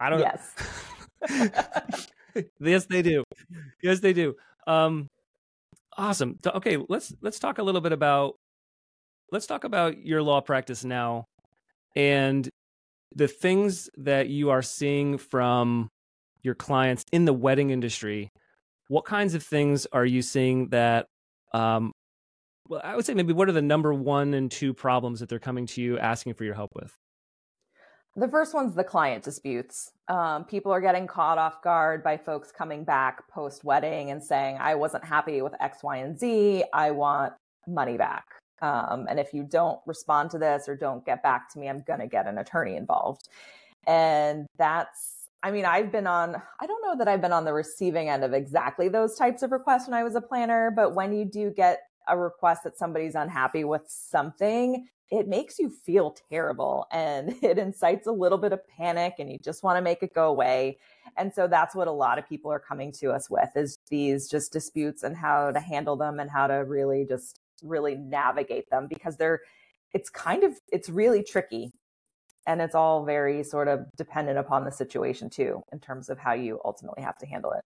I 0.00 0.10
don't 0.10 0.20
Yes. 0.20 0.54
yes, 2.60 2.86
they 2.86 3.02
do. 3.02 3.22
Yes, 3.82 4.00
they 4.00 4.12
do. 4.12 4.34
Um, 4.66 5.06
awesome. 5.96 6.38
Okay, 6.46 6.78
let's 6.88 7.12
let's 7.20 7.38
talk 7.38 7.58
a 7.58 7.62
little 7.62 7.80
bit 7.80 7.92
about 7.92 8.36
let's 9.30 9.46
talk 9.46 9.64
about 9.64 10.04
your 10.04 10.22
law 10.22 10.40
practice 10.40 10.84
now 10.84 11.26
and 11.94 12.48
the 13.14 13.28
things 13.28 13.90
that 13.98 14.28
you 14.28 14.50
are 14.50 14.62
seeing 14.62 15.18
from 15.18 15.88
your 16.42 16.54
clients 16.54 17.04
in 17.12 17.24
the 17.26 17.32
wedding 17.32 17.70
industry. 17.70 18.30
What 18.88 19.04
kinds 19.04 19.34
of 19.34 19.42
things 19.42 19.86
are 19.92 20.06
you 20.06 20.22
seeing 20.22 20.68
that 20.68 21.06
um, 21.52 21.92
well, 22.68 22.80
I 22.84 22.94
would 22.96 23.04
say 23.04 23.14
maybe 23.14 23.32
what 23.32 23.48
are 23.48 23.52
the 23.52 23.60
number 23.60 23.92
one 23.92 24.32
and 24.32 24.50
two 24.50 24.72
problems 24.72 25.20
that 25.20 25.28
they're 25.28 25.40
coming 25.40 25.66
to 25.66 25.82
you 25.82 25.98
asking 25.98 26.34
for 26.34 26.44
your 26.44 26.54
help 26.54 26.70
with? 26.74 26.94
The 28.20 28.28
first 28.28 28.52
one's 28.52 28.74
the 28.74 28.84
client 28.84 29.24
disputes. 29.24 29.92
Um, 30.08 30.44
people 30.44 30.70
are 30.72 30.80
getting 30.82 31.06
caught 31.06 31.38
off 31.38 31.62
guard 31.62 32.04
by 32.04 32.18
folks 32.18 32.52
coming 32.52 32.84
back 32.84 33.26
post 33.30 33.64
wedding 33.64 34.10
and 34.10 34.22
saying, 34.22 34.58
I 34.60 34.74
wasn't 34.74 35.06
happy 35.06 35.40
with 35.40 35.54
X, 35.58 35.82
Y, 35.82 35.96
and 35.96 36.18
Z. 36.18 36.64
I 36.74 36.90
want 36.90 37.32
money 37.66 37.96
back. 37.96 38.26
Um, 38.60 39.06
and 39.08 39.18
if 39.18 39.32
you 39.32 39.42
don't 39.42 39.80
respond 39.86 40.30
to 40.32 40.38
this 40.38 40.68
or 40.68 40.76
don't 40.76 41.02
get 41.06 41.22
back 41.22 41.50
to 41.54 41.58
me, 41.58 41.70
I'm 41.70 41.82
going 41.86 42.00
to 42.00 42.06
get 42.06 42.26
an 42.26 42.36
attorney 42.36 42.76
involved. 42.76 43.26
And 43.86 44.46
that's, 44.58 45.30
I 45.42 45.50
mean, 45.50 45.64
I've 45.64 45.90
been 45.90 46.06
on, 46.06 46.36
I 46.60 46.66
don't 46.66 46.82
know 46.82 46.98
that 46.98 47.08
I've 47.08 47.22
been 47.22 47.32
on 47.32 47.46
the 47.46 47.54
receiving 47.54 48.10
end 48.10 48.22
of 48.22 48.34
exactly 48.34 48.90
those 48.90 49.16
types 49.16 49.42
of 49.42 49.50
requests 49.50 49.88
when 49.88 49.94
I 49.94 50.04
was 50.04 50.14
a 50.14 50.20
planner, 50.20 50.70
but 50.70 50.94
when 50.94 51.14
you 51.14 51.24
do 51.24 51.50
get 51.56 51.84
a 52.10 52.16
request 52.16 52.64
that 52.64 52.76
somebody's 52.76 53.14
unhappy 53.14 53.64
with 53.64 53.82
something, 53.86 54.88
it 55.10 55.26
makes 55.26 55.58
you 55.58 55.70
feel 55.70 56.16
terrible 56.30 56.86
and 56.92 57.34
it 57.42 57.58
incites 57.58 58.06
a 58.06 58.12
little 58.12 58.38
bit 58.38 58.52
of 58.52 58.66
panic 58.68 59.14
and 59.18 59.30
you 59.30 59.38
just 59.42 59.62
want 59.62 59.76
to 59.76 59.82
make 59.82 60.02
it 60.02 60.14
go 60.14 60.28
away. 60.28 60.78
And 61.16 61.32
so 61.32 61.46
that's 61.46 61.74
what 61.74 61.88
a 61.88 61.92
lot 61.92 62.18
of 62.18 62.28
people 62.28 62.52
are 62.52 62.60
coming 62.60 62.92
to 62.92 63.10
us 63.10 63.28
with 63.28 63.50
is 63.56 63.76
these 63.88 64.28
just 64.28 64.52
disputes 64.52 65.02
and 65.02 65.16
how 65.16 65.50
to 65.50 65.60
handle 65.60 65.96
them 65.96 66.20
and 66.20 66.30
how 66.30 66.46
to 66.46 66.64
really 66.64 67.04
just 67.08 67.40
really 67.62 67.94
navigate 67.94 68.70
them 68.70 68.86
because 68.88 69.16
they're 69.16 69.40
it's 69.92 70.08
kind 70.08 70.44
of 70.44 70.52
it's 70.72 70.88
really 70.88 71.22
tricky 71.22 71.72
and 72.46 72.62
it's 72.62 72.74
all 72.74 73.04
very 73.04 73.42
sort 73.42 73.68
of 73.68 73.80
dependent 73.96 74.38
upon 74.38 74.64
the 74.64 74.72
situation 74.72 75.28
too 75.28 75.62
in 75.72 75.78
terms 75.78 76.08
of 76.08 76.18
how 76.18 76.32
you 76.32 76.58
ultimately 76.64 77.02
have 77.02 77.18
to 77.18 77.26
handle 77.26 77.52
it 77.52 77.62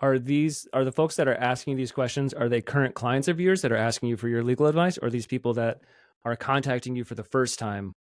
are 0.00 0.18
these 0.18 0.66
are 0.72 0.84
the 0.84 0.92
folks 0.92 1.16
that 1.16 1.28
are 1.28 1.34
asking 1.34 1.76
these 1.76 1.92
questions 1.92 2.34
are 2.34 2.48
they 2.48 2.60
current 2.60 2.94
clients 2.94 3.28
of 3.28 3.38
yours 3.38 3.62
that 3.62 3.70
are 3.70 3.76
asking 3.76 4.08
you 4.08 4.16
for 4.16 4.28
your 4.28 4.42
legal 4.42 4.66
advice 4.66 4.98
or 4.98 5.10
these 5.10 5.26
people 5.26 5.54
that 5.54 5.80
are 6.24 6.36
contacting 6.36 6.96
you 6.96 7.04
for 7.04 7.14
the 7.14 7.24
first 7.24 7.58
time? 7.58 7.92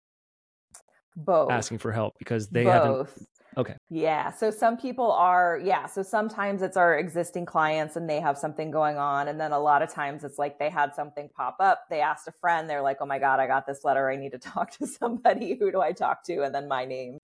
Both. 1.17 1.51
Asking 1.51 1.79
for 1.79 1.91
help 1.91 2.15
because 2.19 2.49
they 2.49 2.65
both. 2.65 2.73
haven't 2.73 3.09
okay. 3.57 3.75
Yeah 3.91 4.31
so 4.31 4.53
some 4.53 4.77
people 4.77 5.11
are 5.11 5.61
yeah 5.63 5.87
so 5.87 6.03
sometimes 6.03 6.63
it's 6.63 6.77
our 6.77 6.97
existing 6.97 7.45
clients 7.45 7.97
and 7.97 8.09
they 8.09 8.21
have 8.21 8.39
something 8.39 8.71
going 8.71 8.97
on 8.97 9.27
and 9.27 9.41
then 9.41 9.51
a 9.51 9.59
lot 9.59 9.83
of 9.83 9.93
times 9.93 10.23
it's 10.23 10.39
like 10.39 10.61
they 10.61 10.71
had 10.71 10.95
something 10.95 11.29
pop 11.35 11.57
up 11.59 11.85
they 11.91 12.01
asked 12.01 12.29
a 12.29 12.33
friend 12.33 12.71
they're 12.71 12.83
like 12.83 12.99
oh 13.01 13.07
my 13.07 13.19
god 13.19 13.41
i 13.41 13.49
got 13.49 13.67
this 13.67 13.83
letter 13.83 14.09
i 14.09 14.15
need 14.15 14.31
to 14.31 14.39
talk 14.55 14.71
to 14.71 14.87
somebody 14.87 15.57
who 15.59 15.73
do 15.73 15.81
i 15.81 15.91
talk 15.91 16.23
to? 16.25 16.43
And 16.43 16.55
then 16.55 16.69
my 16.69 16.85
name 16.85 17.19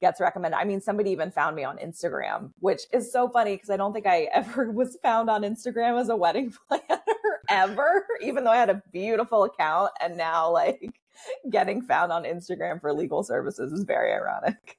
gets 0.00 0.20
recommended. 0.20 0.56
I 0.56 0.64
mean, 0.64 0.80
somebody 0.80 1.10
even 1.10 1.30
found 1.30 1.56
me 1.56 1.64
on 1.64 1.78
Instagram, 1.78 2.52
which 2.60 2.82
is 2.92 3.12
so 3.12 3.28
funny 3.28 3.54
because 3.54 3.70
I 3.70 3.76
don't 3.76 3.92
think 3.92 4.06
I 4.06 4.28
ever 4.32 4.70
was 4.70 4.98
found 5.02 5.30
on 5.30 5.42
Instagram 5.42 6.00
as 6.00 6.08
a 6.08 6.16
wedding 6.16 6.52
planner 6.68 7.02
ever, 7.48 8.06
even 8.22 8.44
though 8.44 8.50
I 8.50 8.56
had 8.56 8.70
a 8.70 8.82
beautiful 8.92 9.44
account. 9.44 9.90
And 10.00 10.16
now, 10.16 10.50
like, 10.50 11.00
getting 11.50 11.82
found 11.82 12.12
on 12.12 12.24
Instagram 12.24 12.80
for 12.80 12.92
legal 12.92 13.22
services 13.22 13.72
is 13.72 13.84
very 13.84 14.12
ironic. 14.12 14.78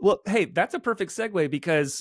well, 0.00 0.20
hey, 0.26 0.46
that's 0.46 0.74
a 0.74 0.80
perfect 0.80 1.12
segue 1.12 1.50
because 1.50 2.00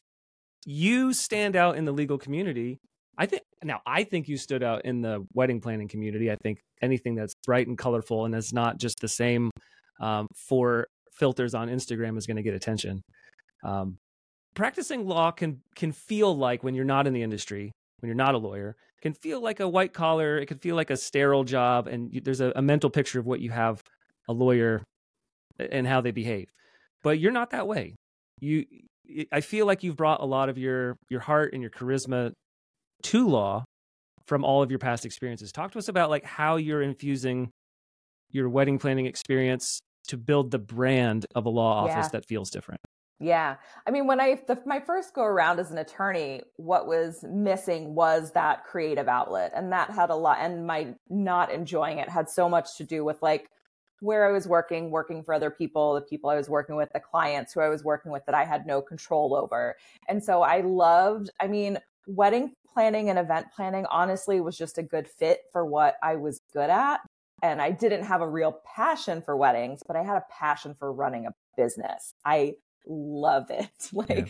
you 0.65 1.13
stand 1.13 1.55
out 1.55 1.77
in 1.77 1.85
the 1.85 1.91
legal 1.91 2.17
community. 2.17 2.79
I 3.17 3.27
think 3.27 3.43
now 3.63 3.79
I 3.85 4.03
think 4.03 4.27
you 4.27 4.37
stood 4.37 4.61
out 4.61 4.83
in 4.83 5.01
the 5.01 5.25
wedding 5.33 5.61
planning 5.61 5.87
community. 5.87 6.29
I 6.29 6.35
think 6.43 6.59
anything 6.81 7.15
that's 7.15 7.33
bright 7.45 7.67
and 7.67 7.77
colorful 7.77 8.25
and 8.25 8.35
is 8.35 8.51
not 8.51 8.77
just 8.77 8.99
the 8.99 9.07
same 9.07 9.51
um, 10.01 10.27
for 10.35 10.87
filters 11.17 11.53
on 11.53 11.69
Instagram 11.69 12.17
is 12.17 12.27
going 12.27 12.37
to 12.37 12.43
get 12.43 12.53
attention. 12.53 13.01
Um, 13.63 13.97
practicing 14.55 15.05
law 15.07 15.31
can 15.31 15.61
can 15.75 15.91
feel 15.91 16.35
like 16.35 16.63
when 16.63 16.73
you're 16.73 16.85
not 16.85 17.07
in 17.07 17.13
the 17.13 17.21
industry, 17.21 17.71
when 17.99 18.07
you're 18.07 18.15
not 18.15 18.35
a 18.35 18.37
lawyer, 18.37 18.75
can 19.01 19.13
feel 19.13 19.41
like 19.41 19.59
a 19.59 19.67
white 19.67 19.93
collar. 19.93 20.37
It 20.37 20.47
can 20.47 20.57
feel 20.57 20.75
like 20.75 20.89
a 20.89 20.97
sterile 20.97 21.43
job, 21.43 21.87
and 21.87 22.11
you, 22.13 22.21
there's 22.21 22.41
a, 22.41 22.51
a 22.55 22.61
mental 22.61 22.89
picture 22.89 23.19
of 23.19 23.25
what 23.25 23.39
you 23.39 23.51
have 23.51 23.81
a 24.27 24.33
lawyer 24.33 24.83
and 25.59 25.87
how 25.87 26.01
they 26.01 26.11
behave. 26.11 26.49
But 27.03 27.19
you're 27.19 27.31
not 27.31 27.51
that 27.51 27.67
way. 27.67 27.95
You, 28.39 28.65
I 29.31 29.41
feel 29.41 29.65
like 29.65 29.83
you've 29.83 29.95
brought 29.95 30.21
a 30.21 30.25
lot 30.25 30.49
of 30.49 30.57
your 30.57 30.97
your 31.09 31.19
heart 31.19 31.53
and 31.53 31.61
your 31.61 31.71
charisma 31.71 32.31
to 33.03 33.27
law 33.27 33.63
from 34.25 34.43
all 34.43 34.63
of 34.63 34.71
your 34.71 34.79
past 34.79 35.05
experiences. 35.05 35.51
Talk 35.51 35.71
to 35.73 35.77
us 35.77 35.87
about 35.87 36.09
like 36.09 36.25
how 36.25 36.55
you're 36.55 36.81
infusing 36.81 37.51
your 38.31 38.49
wedding 38.49 38.79
planning 38.79 39.05
experience 39.05 39.79
to 40.07 40.17
build 40.17 40.51
the 40.51 40.59
brand 40.59 41.25
of 41.35 41.45
a 41.45 41.49
law 41.49 41.83
office 41.83 42.05
yeah. 42.05 42.09
that 42.09 42.25
feels 42.25 42.49
different. 42.49 42.81
Yeah. 43.19 43.55
I 43.87 43.91
mean, 43.91 44.07
when 44.07 44.19
I, 44.19 44.41
the, 44.45 44.61
my 44.65 44.81
first 44.81 45.13
go 45.13 45.23
around 45.23 45.59
as 45.59 45.71
an 45.71 45.77
attorney, 45.77 46.41
what 46.57 46.85
was 46.85 47.23
missing 47.23 47.95
was 47.95 48.31
that 48.33 48.65
creative 48.65 49.07
outlet. 49.07 49.53
And 49.55 49.71
that 49.71 49.89
had 49.89 50.09
a 50.09 50.15
lot, 50.15 50.39
and 50.41 50.67
my 50.67 50.95
not 51.09 51.51
enjoying 51.51 51.99
it 51.99 52.09
had 52.09 52.29
so 52.29 52.49
much 52.49 52.75
to 52.77 52.83
do 52.83 53.05
with 53.05 53.21
like 53.21 53.49
where 54.01 54.27
I 54.27 54.31
was 54.33 54.47
working, 54.47 54.91
working 54.91 55.23
for 55.23 55.33
other 55.33 55.49
people, 55.49 55.93
the 55.95 56.01
people 56.01 56.29
I 56.29 56.35
was 56.35 56.49
working 56.49 56.75
with, 56.75 56.89
the 56.93 56.99
clients 56.99 57.53
who 57.53 57.61
I 57.61 57.69
was 57.69 57.83
working 57.83 58.11
with 58.11 58.25
that 58.25 58.35
I 58.35 58.43
had 58.43 58.67
no 58.67 58.81
control 58.81 59.33
over. 59.33 59.75
And 60.09 60.21
so 60.21 60.41
I 60.41 60.59
loved, 60.61 61.29
I 61.39 61.47
mean, 61.47 61.79
wedding 62.07 62.51
planning 62.73 63.09
and 63.09 63.17
event 63.17 63.47
planning 63.55 63.85
honestly 63.89 64.41
was 64.41 64.57
just 64.57 64.77
a 64.77 64.83
good 64.83 65.07
fit 65.07 65.39
for 65.53 65.65
what 65.65 65.95
I 66.03 66.17
was 66.17 66.41
good 66.51 66.69
at. 66.69 66.99
And 67.41 67.61
I 67.61 67.71
didn't 67.71 68.03
have 68.03 68.21
a 68.21 68.27
real 68.27 68.59
passion 68.75 69.21
for 69.21 69.35
weddings, 69.35 69.81
but 69.85 69.95
I 69.95 70.03
had 70.03 70.17
a 70.17 70.25
passion 70.29 70.75
for 70.77 70.91
running 70.91 71.25
a 71.25 71.33
business. 71.57 72.13
I 72.23 72.55
love 72.87 73.49
it. 73.49 73.69
Like, 73.93 74.09
yeah. 74.09 74.25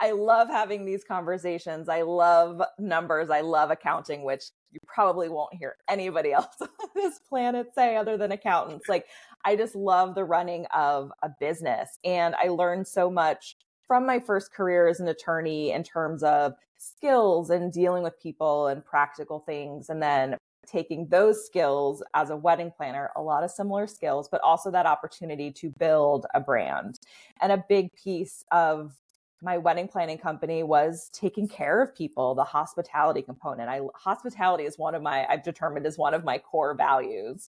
I 0.00 0.12
love 0.12 0.48
having 0.48 0.84
these 0.84 1.04
conversations. 1.04 1.88
I 1.88 2.02
love 2.02 2.62
numbers. 2.78 3.28
I 3.28 3.42
love 3.42 3.70
accounting, 3.70 4.24
which 4.24 4.44
you 4.70 4.80
probably 4.86 5.28
won't 5.28 5.54
hear 5.54 5.76
anybody 5.88 6.32
else 6.34 6.54
on 6.60 6.68
this 6.94 7.18
planet 7.28 7.68
say 7.74 7.96
other 7.96 8.16
than 8.16 8.32
accountants. 8.32 8.88
Like, 8.88 9.06
I 9.44 9.56
just 9.56 9.74
love 9.74 10.14
the 10.14 10.24
running 10.24 10.66
of 10.74 11.12
a 11.22 11.30
business. 11.40 11.98
And 12.04 12.34
I 12.34 12.48
learned 12.48 12.88
so 12.88 13.10
much 13.10 13.56
from 13.86 14.06
my 14.06 14.20
first 14.20 14.52
career 14.52 14.88
as 14.88 15.00
an 15.00 15.08
attorney 15.08 15.72
in 15.72 15.82
terms 15.82 16.22
of 16.22 16.52
skills 16.78 17.50
and 17.50 17.72
dealing 17.72 18.02
with 18.02 18.20
people 18.20 18.68
and 18.68 18.84
practical 18.84 19.40
things. 19.40 19.90
And 19.90 20.02
then 20.02 20.36
taking 20.66 21.08
those 21.08 21.44
skills 21.44 22.02
as 22.14 22.30
a 22.30 22.36
wedding 22.36 22.70
planner, 22.76 23.10
a 23.16 23.22
lot 23.22 23.44
of 23.44 23.50
similar 23.50 23.86
skills, 23.86 24.28
but 24.30 24.40
also 24.42 24.70
that 24.70 24.86
opportunity 24.86 25.50
to 25.50 25.70
build 25.70 26.26
a 26.34 26.40
brand. 26.40 27.00
And 27.40 27.52
a 27.52 27.64
big 27.68 27.92
piece 27.94 28.44
of 28.50 28.94
my 29.42 29.58
wedding 29.58 29.88
planning 29.88 30.18
company 30.18 30.62
was 30.62 31.10
taking 31.12 31.48
care 31.48 31.82
of 31.82 31.94
people, 31.94 32.34
the 32.34 32.44
hospitality 32.44 33.22
component. 33.22 33.68
I 33.68 33.80
hospitality 33.94 34.64
is 34.64 34.78
one 34.78 34.94
of 34.94 35.02
my 35.02 35.26
I've 35.26 35.42
determined 35.42 35.86
is 35.86 35.96
one 35.96 36.14
of 36.14 36.24
my 36.24 36.38
core 36.38 36.74
values. 36.74 37.48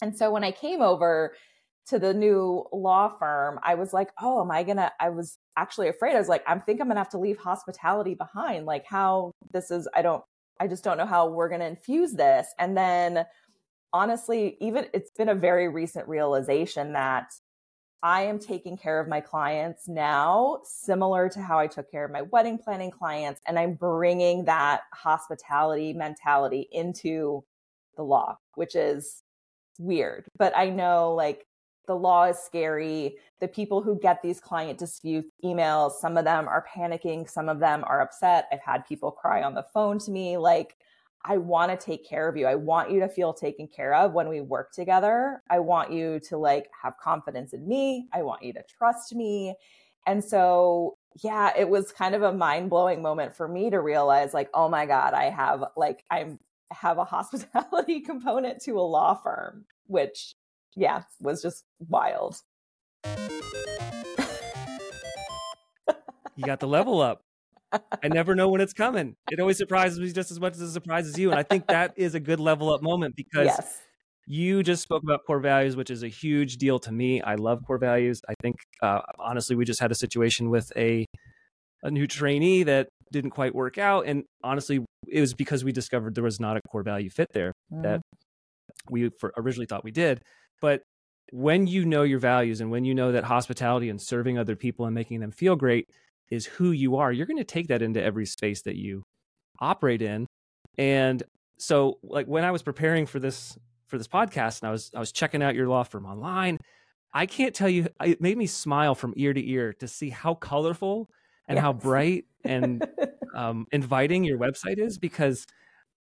And 0.00 0.16
so 0.16 0.30
when 0.30 0.44
I 0.44 0.52
came 0.52 0.82
over 0.82 1.34
to 1.88 1.98
the 1.98 2.14
new 2.14 2.64
law 2.72 3.08
firm, 3.08 3.58
I 3.62 3.74
was 3.74 3.92
like, 3.92 4.10
"Oh, 4.20 4.40
am 4.40 4.50
I 4.50 4.62
going 4.62 4.76
to 4.76 4.92
I 5.00 5.10
was 5.10 5.38
actually 5.56 5.88
afraid. 5.88 6.14
I 6.14 6.18
was 6.18 6.28
like, 6.28 6.44
I 6.46 6.58
think 6.58 6.80
I'm 6.80 6.86
going 6.86 6.96
to 6.96 7.00
have 7.00 7.08
to 7.10 7.18
leave 7.18 7.38
hospitality 7.38 8.14
behind. 8.14 8.66
Like 8.66 8.84
how 8.86 9.32
this 9.52 9.70
is 9.70 9.88
I 9.94 10.02
don't 10.02 10.22
I 10.60 10.66
just 10.66 10.84
don't 10.84 10.98
know 10.98 11.06
how 11.06 11.28
we're 11.28 11.48
going 11.48 11.60
to 11.60 11.66
infuse 11.66 12.12
this. 12.12 12.48
And 12.58 12.76
then 12.76 13.26
honestly, 13.92 14.56
even 14.60 14.86
it's 14.92 15.10
been 15.10 15.28
a 15.28 15.34
very 15.34 15.68
recent 15.68 16.08
realization 16.08 16.92
that 16.94 17.32
I 18.02 18.22
am 18.22 18.38
taking 18.38 18.76
care 18.76 19.00
of 19.00 19.08
my 19.08 19.20
clients 19.20 19.88
now, 19.88 20.60
similar 20.64 21.28
to 21.30 21.40
how 21.40 21.58
I 21.58 21.66
took 21.66 21.90
care 21.90 22.04
of 22.04 22.12
my 22.12 22.22
wedding 22.22 22.58
planning 22.58 22.90
clients. 22.90 23.40
And 23.46 23.58
I'm 23.58 23.74
bringing 23.74 24.44
that 24.44 24.82
hospitality 24.92 25.92
mentality 25.92 26.68
into 26.72 27.42
the 27.96 28.02
law, 28.02 28.38
which 28.54 28.74
is 28.74 29.22
weird. 29.78 30.26
But 30.38 30.56
I 30.56 30.70
know 30.70 31.14
like 31.14 31.46
the 31.86 31.96
law 31.96 32.24
is 32.24 32.38
scary. 32.38 33.16
The 33.40 33.48
people 33.48 33.82
who 33.82 33.98
get 33.98 34.22
these 34.22 34.40
client 34.40 34.78
dispute 34.78 35.26
emails, 35.44 35.92
some 35.92 36.16
of 36.16 36.24
them 36.24 36.48
are 36.48 36.64
panicking, 36.74 37.28
some 37.28 37.48
of 37.48 37.60
them 37.60 37.84
are 37.86 38.00
upset. 38.00 38.48
I've 38.52 38.60
had 38.60 38.86
people 38.86 39.10
cry 39.10 39.42
on 39.42 39.54
the 39.54 39.66
phone 39.74 39.98
to 40.00 40.10
me 40.10 40.36
like, 40.36 40.76
I 41.28 41.38
want 41.38 41.72
to 41.72 41.84
take 41.84 42.08
care 42.08 42.28
of 42.28 42.36
you. 42.36 42.46
I 42.46 42.54
want 42.54 42.90
you 42.90 43.00
to 43.00 43.08
feel 43.08 43.32
taken 43.32 43.66
care 43.66 43.94
of 43.94 44.12
when 44.12 44.28
we 44.28 44.40
work 44.40 44.72
together. 44.72 45.42
I 45.50 45.58
want 45.58 45.92
you 45.92 46.20
to 46.28 46.36
like 46.36 46.70
have 46.80 46.96
confidence 46.98 47.52
in 47.52 47.66
me. 47.66 48.06
I 48.12 48.22
want 48.22 48.42
you 48.42 48.52
to 48.52 48.62
trust 48.62 49.14
me. 49.14 49.56
And 50.06 50.22
so, 50.22 50.98
yeah, 51.22 51.50
it 51.56 51.68
was 51.68 51.90
kind 51.90 52.14
of 52.14 52.22
a 52.22 52.32
mind-blowing 52.32 53.02
moment 53.02 53.34
for 53.34 53.48
me 53.48 53.70
to 53.70 53.80
realize 53.80 54.34
like, 54.34 54.50
oh 54.54 54.68
my 54.68 54.86
god, 54.86 55.14
I 55.14 55.24
have 55.30 55.64
like 55.76 56.04
I'm 56.10 56.38
have 56.70 56.98
a 56.98 57.04
hospitality 57.16 58.00
component 58.00 58.62
to 58.62 58.78
a 58.78 58.82
law 58.82 59.14
firm, 59.14 59.64
which 59.86 60.34
yeah, 60.76 61.02
was 61.20 61.42
just 61.42 61.64
wild. 61.88 62.36
you 66.36 66.44
got 66.44 66.60
the 66.60 66.68
level 66.68 67.00
up. 67.00 67.22
I 67.72 68.08
never 68.08 68.34
know 68.34 68.48
when 68.48 68.60
it's 68.60 68.72
coming. 68.72 69.16
It 69.30 69.40
always 69.40 69.58
surprises 69.58 69.98
me 69.98 70.12
just 70.12 70.30
as 70.30 70.38
much 70.38 70.54
as 70.54 70.60
it 70.60 70.72
surprises 70.72 71.18
you. 71.18 71.30
And 71.30 71.38
I 71.38 71.42
think 71.42 71.66
that 71.66 71.94
is 71.96 72.14
a 72.14 72.20
good 72.20 72.40
level 72.40 72.72
up 72.72 72.82
moment 72.82 73.16
because 73.16 73.46
yes. 73.46 73.80
you 74.26 74.62
just 74.62 74.82
spoke 74.82 75.02
about 75.02 75.20
core 75.26 75.40
values, 75.40 75.76
which 75.76 75.90
is 75.90 76.02
a 76.02 76.08
huge 76.08 76.58
deal 76.58 76.78
to 76.80 76.92
me. 76.92 77.20
I 77.22 77.34
love 77.34 77.64
core 77.66 77.78
values. 77.78 78.20
I 78.28 78.34
think, 78.40 78.56
uh, 78.82 79.00
honestly, 79.18 79.56
we 79.56 79.64
just 79.64 79.80
had 79.80 79.90
a 79.90 79.94
situation 79.94 80.48
with 80.48 80.70
a, 80.76 81.06
a 81.82 81.90
new 81.90 82.06
trainee 82.06 82.62
that 82.62 82.88
didn't 83.12 83.30
quite 83.30 83.54
work 83.54 83.78
out. 83.78 84.06
And 84.06 84.24
honestly, 84.44 84.84
it 85.08 85.20
was 85.20 85.34
because 85.34 85.64
we 85.64 85.72
discovered 85.72 86.14
there 86.14 86.24
was 86.24 86.40
not 86.40 86.56
a 86.56 86.60
core 86.70 86.82
value 86.82 87.10
fit 87.10 87.28
there 87.32 87.52
mm. 87.72 87.82
that 87.82 88.00
we 88.90 89.10
originally 89.36 89.66
thought 89.66 89.84
we 89.84 89.90
did. 89.90 90.20
But 90.60 90.82
when 91.32 91.66
you 91.66 91.84
know 91.84 92.02
your 92.02 92.18
values 92.18 92.60
and 92.60 92.70
when 92.70 92.84
you 92.84 92.94
know 92.94 93.12
that 93.12 93.24
hospitality 93.24 93.88
and 93.88 94.00
serving 94.00 94.38
other 94.38 94.56
people 94.56 94.86
and 94.86 94.94
making 94.94 95.20
them 95.20 95.32
feel 95.32 95.56
great 95.56 95.88
is 96.30 96.46
who 96.46 96.70
you 96.70 96.96
are, 96.96 97.12
you're 97.12 97.26
going 97.26 97.36
to 97.36 97.44
take 97.44 97.68
that 97.68 97.82
into 97.82 98.02
every 98.02 98.26
space 98.26 98.62
that 98.62 98.76
you 98.76 99.02
operate 99.60 100.02
in. 100.02 100.26
And 100.78 101.22
so 101.58 101.98
like 102.02 102.26
when 102.26 102.44
I 102.44 102.50
was 102.50 102.62
preparing 102.62 103.06
for 103.06 103.18
this 103.18 103.56
for 103.86 103.98
this 103.98 104.08
podcast 104.08 104.62
and 104.62 104.68
I 104.68 104.72
was 104.72 104.90
I 104.94 104.98
was 104.98 105.12
checking 105.12 105.42
out 105.42 105.54
your 105.54 105.68
law 105.68 105.82
firm 105.82 106.06
online, 106.06 106.58
I 107.14 107.26
can't 107.26 107.54
tell 107.54 107.68
you 107.68 107.88
it 108.04 108.20
made 108.20 108.36
me 108.36 108.46
smile 108.46 108.94
from 108.94 109.14
ear 109.16 109.32
to 109.32 109.50
ear 109.50 109.72
to 109.74 109.88
see 109.88 110.10
how 110.10 110.34
colorful 110.34 111.08
and 111.48 111.56
yes. 111.56 111.62
how 111.62 111.72
bright 111.72 112.24
and 112.44 112.86
um, 113.34 113.66
inviting 113.72 114.24
your 114.24 114.38
website 114.38 114.78
is 114.78 114.98
because 114.98 115.46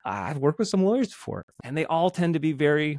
I've 0.04 0.38
worked 0.38 0.58
with 0.58 0.68
some 0.68 0.84
lawyers 0.84 1.08
before 1.08 1.44
and 1.64 1.76
they 1.76 1.86
all 1.86 2.10
tend 2.10 2.34
to 2.34 2.40
be 2.40 2.52
very 2.52 2.98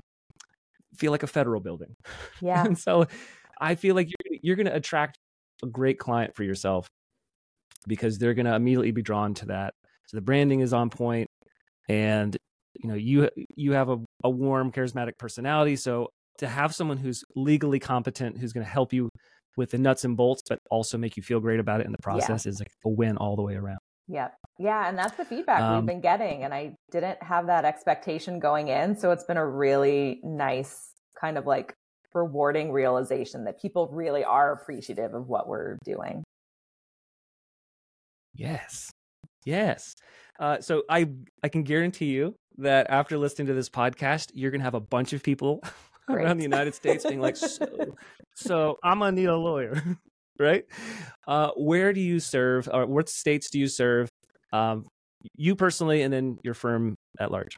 feel 0.96 1.12
like 1.12 1.24
a 1.24 1.28
federal 1.28 1.62
building. 1.62 1.96
Yeah. 2.42 2.66
and 2.66 2.78
so 2.78 3.06
I 3.60 3.76
feel 3.76 3.96
like 3.96 4.08
you're, 4.08 4.40
you're 4.42 4.56
going 4.56 4.66
to 4.68 4.76
attract 4.76 5.18
a 5.64 5.68
great 5.68 5.98
client 5.98 6.36
for 6.36 6.44
yourself 6.44 6.88
because 7.88 8.18
they're 8.18 8.34
going 8.34 8.46
to 8.46 8.56
immediately 8.56 8.92
be 8.92 9.02
drawn 9.02 9.34
to 9.36 9.46
that. 9.48 9.74
So 10.08 10.18
the 10.18 10.22
branding 10.22 10.60
is 10.60 10.74
on 10.74 10.90
point 10.90 11.28
and 11.90 12.38
you 12.76 12.90
know 12.90 12.96
you 12.96 13.30
you 13.56 13.74
have 13.74 13.90
a, 13.90 13.98
a 14.24 14.30
warm 14.30 14.72
charismatic 14.72 15.18
personality 15.18 15.76
so 15.76 16.08
to 16.38 16.48
have 16.48 16.74
someone 16.74 16.98
who's 16.98 17.24
legally 17.36 17.80
competent 17.80 18.38
who's 18.38 18.54
going 18.54 18.66
to 18.66 18.72
help 18.72 18.94
you 18.94 19.10
with 19.58 19.70
the 19.72 19.78
nuts 19.78 20.06
and 20.06 20.18
bolts 20.18 20.42
but 20.48 20.60
also 20.72 20.98
make 20.98 21.16
you 21.18 21.24
feel 21.24 21.40
great 21.40 21.60
about 21.60 21.82
it 21.82 21.86
in 21.86 21.92
the 21.92 22.02
process 22.02 22.46
yeah. 22.46 22.50
is 22.50 22.60
like 22.60 22.72
a 22.86 22.90
win 22.90 23.18
all 23.18 23.36
the 23.36 23.42
way 23.42 23.56
around 23.56 23.78
yeah. 24.08 24.30
Yeah. 24.60 24.88
And 24.88 24.98
that's 24.98 25.16
the 25.18 25.26
feedback 25.26 25.62
um, 25.62 25.78
we've 25.78 25.86
been 25.86 26.02
getting. 26.02 26.44
And 26.44 26.54
I 26.54 26.76
didn't 26.92 27.22
have 27.24 27.48
that 27.48 27.66
expectation 27.66 28.39
going 28.39 28.68
in. 28.68 28.96
So 28.98 29.12
it's 29.12 29.24
been 29.24 29.38
a 29.38 29.48
really 29.48 30.20
nice 30.24 30.92
kind 31.20 31.38
of 31.38 31.46
like 31.46 31.74
rewarding 32.13 32.72
realization 32.72 33.46
that 33.46 33.60
people 33.60 33.89
really 33.92 34.24
are 34.24 34.54
appreciative 34.54 35.13
of 35.13 35.28
what 35.28 35.48
we're 35.48 35.78
doing. 35.84 36.24
Yes. 38.36 38.92
Yes. 39.46 39.96
Uh, 40.39 40.60
so 40.62 40.84
I 40.89 41.10
I 41.44 41.50
can 41.50 41.63
guarantee 41.63 42.08
you 42.08 42.36
that 42.58 42.89
after 42.89 43.18
listening 43.18 43.48
to 43.48 43.54
this 43.54 43.70
podcast, 43.70 44.32
you're 44.34 44.52
gonna 44.52 44.63
have 44.63 44.74
a 44.74 44.80
bunch 44.80 45.13
of 45.13 45.24
people 45.24 45.62
around 46.10 46.38
the 46.38 46.44
United 46.44 46.76
States 46.76 47.06
being 47.06 47.20
like, 47.20 47.38
so, 47.38 47.96
so 48.36 48.78
I'm 48.84 49.00
gonna 49.00 49.12
need 49.12 49.26
a 49.26 49.36
lawyer. 49.36 49.82
right? 50.39 50.65
Uh, 51.28 51.52
where 51.56 51.93
do 51.93 52.02
you 52.02 52.19
serve, 52.19 52.69
or 52.72 52.86
what 52.86 53.10
states 53.10 53.50
do 53.50 53.60
you 53.60 53.67
serve? 53.67 54.10
Um, 54.52 54.86
you 55.36 55.56
personally, 55.56 56.02
and 56.02 56.13
then 56.13 56.38
your 56.43 56.54
firm 56.54 56.96
at 57.19 57.32
large. 57.32 57.58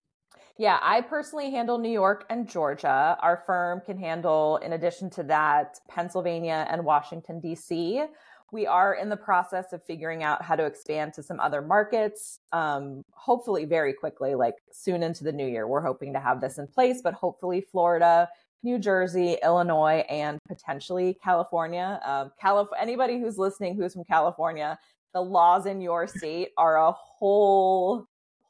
Yeah, 0.57 0.79
I 0.81 1.01
personally 1.01 1.51
handle 1.51 1.77
New 1.77 1.91
York 1.91 2.25
and 2.29 2.47
Georgia. 2.47 3.17
Our 3.21 3.43
firm 3.45 3.81
can 3.85 3.97
handle, 3.97 4.57
in 4.57 4.71
addition 4.73 5.09
to 5.11 5.23
that, 5.23 5.79
Pennsylvania 5.89 6.65
and 6.69 6.85
Washington, 6.85 7.41
D.C. 7.41 8.05
We 8.53 8.65
are 8.65 8.93
in 8.93 9.09
the 9.09 9.17
process 9.17 9.73
of 9.73 9.83
figuring 9.83 10.23
out 10.23 10.41
how 10.41 10.55
to 10.55 10.65
expand 10.65 11.13
to 11.15 11.23
some 11.23 11.41
other 11.41 11.61
markets, 11.61 12.39
um, 12.53 13.03
hopefully 13.11 13.65
very 13.65 13.91
quickly, 13.91 14.33
like 14.35 14.55
soon 14.71 15.03
into 15.03 15.25
the 15.25 15.33
new 15.33 15.45
year. 15.45 15.67
We're 15.67 15.81
hoping 15.81 16.13
to 16.13 16.21
have 16.21 16.39
this 16.39 16.57
in 16.57 16.67
place, 16.67 17.01
but 17.03 17.15
hopefully 17.15 17.59
Florida 17.59 18.29
New 18.63 18.79
Jersey, 18.79 19.37
Illinois, 19.43 20.03
and 20.09 20.39
potentially 20.47 21.17
California. 21.23 21.99
Um, 22.03 22.31
Calif- 22.41 22.69
anybody 22.79 23.19
who's 23.19 23.37
listening 23.37 23.75
who's 23.75 23.93
from 23.93 24.03
California, 24.05 24.77
the 25.13 25.21
laws 25.21 25.65
in 25.65 25.81
your 25.81 26.07
state 26.07 26.49
are 26.57 26.77
a 26.77 26.91
whole 26.91 28.07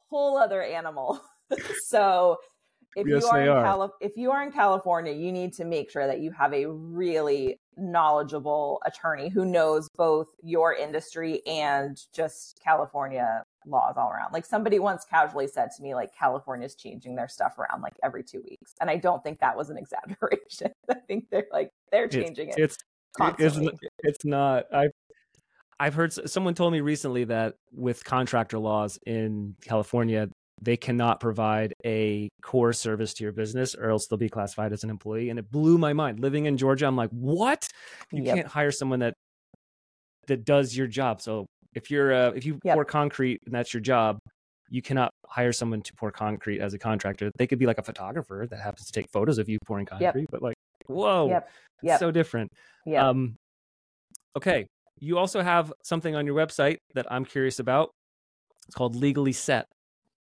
whole 0.10 0.38
other 0.38 0.64
animal. 0.64 1.22
so 1.88 2.38
if 2.96 3.08
yes, 3.08 3.24
you 3.24 3.28
are, 3.28 3.42
in 3.42 3.50
are. 3.50 3.64
Cali- 3.64 3.90
if 4.00 4.16
you 4.16 4.32
are 4.32 4.44
in 4.44 4.52
California, 4.52 5.12
you 5.12 5.32
need 5.32 5.54
to 5.54 5.66
make 5.66 5.92
sure 5.92 6.08
that 6.08 6.22
you 6.22 6.32
have 6.32 6.54
a 6.54 6.66
really 6.66 7.60
knowledgeable 7.78 8.82
attorney 8.86 9.30
who 9.30 9.46
knows 9.46 9.90
both 9.98 10.28
your 10.42 10.74
industry 10.74 11.46
and 11.46 12.00
just 12.14 12.60
California 12.64 13.44
laws 13.66 13.96
all 13.98 14.10
around. 14.10 14.32
Like 14.34 14.46
somebody 14.46 14.80
once 14.80 15.06
casually 15.10 15.48
said 15.48 15.70
to 15.76 15.84
me, 15.84 15.96
like 15.96 16.16
California's 16.16 16.76
changing 16.76 17.16
their 17.16 17.28
stuff 17.28 17.58
around 17.58 17.82
like 17.82 17.94
every 18.04 18.24
two 18.24 18.42
weeks, 18.42 18.74
and 18.82 18.90
I 18.90 18.98
don't 18.98 19.24
think 19.24 19.40
that 19.40 19.56
was 19.56 19.70
an 19.70 19.78
exaggeration. 19.84 20.72
I 20.90 20.96
think 21.08 21.26
they're 21.30 21.48
like 21.52 21.72
they're 21.92 22.08
changing 22.08 22.50
it's, 22.50 22.58
it. 22.58 22.64
It's 22.64 22.78
it's, 23.40 23.80
it's 24.00 24.26
not. 24.26 24.66
I 24.74 24.88
I've 25.80 25.94
heard 25.94 26.14
someone 26.14 26.54
told 26.54 26.74
me 26.74 26.82
recently 26.82 27.26
that 27.26 27.56
with 27.74 28.04
contractor 28.04 28.60
laws 28.60 28.98
in 29.06 29.56
California, 29.62 30.30
they 30.62 30.78
cannot 30.78 31.20
provide 31.20 31.74
a 31.86 32.30
core 32.42 32.72
service 32.72 33.14
to 33.16 33.24
your 33.24 33.34
business 33.34 33.76
or 33.76 33.90
else 33.90 34.08
they'll 34.08 34.18
be 34.18 34.30
classified 34.30 34.72
as 34.72 34.84
an 34.84 34.90
employee. 34.90 35.30
And 35.30 35.38
it 35.38 35.52
blew 35.52 35.78
my 35.78 35.92
mind. 35.94 36.20
Living 36.22 36.46
in 36.46 36.58
Georgia, 36.58 36.86
I'm 36.86 36.96
like, 36.96 37.10
what? 37.10 37.68
You 38.12 38.24
yep. 38.24 38.36
can't 38.36 38.48
hire 38.48 38.72
someone 38.72 39.00
that 39.00 39.16
that 40.28 40.46
does 40.46 40.76
your 40.76 40.88
job. 40.88 41.22
So 41.22 41.46
if 41.76 41.92
you're 41.92 42.14
uh, 42.14 42.32
if 42.32 42.46
you 42.46 42.60
yep. 42.64 42.76
pour 42.76 42.86
concrete 42.86 43.42
and 43.46 43.54
that's 43.54 43.74
your 43.74 43.82
job, 43.82 44.18
you 44.70 44.82
cannot 44.82 45.12
hire 45.28 45.54
someone 45.54 45.82
to 45.82 45.94
pour 45.94 46.12
concrete 46.12 46.60
as 46.60 46.74
a 46.74 46.80
contractor. 46.80 47.30
They 47.38 47.48
could 47.48 47.60
be 47.60 47.66
like 47.66 47.78
a 47.78 47.84
photographer 47.84 48.48
that 48.50 48.60
happens 48.60 48.88
to 48.88 48.92
take 48.92 49.10
photos 49.12 49.38
of 49.38 49.50
you 49.50 49.60
pouring 49.66 49.86
concrete, 49.86 50.22
yep. 50.22 50.30
but 50.32 50.42
like, 50.42 50.56
whoa, 50.88 51.30
yep. 51.30 51.50
Yep. 51.84 52.00
so 52.00 52.12
different. 52.12 52.52
Yeah. 52.86 53.08
Um, 53.08 53.36
okay. 54.36 54.68
You 55.00 55.18
also 55.18 55.42
have 55.42 55.74
something 55.84 56.16
on 56.16 56.26
your 56.26 56.36
website 56.36 56.78
that 56.94 57.06
I'm 57.12 57.26
curious 57.26 57.60
about. 57.60 57.92
It's 58.66 58.76
called 58.76 58.96
Legally 58.96 59.34
Set. 59.34 59.68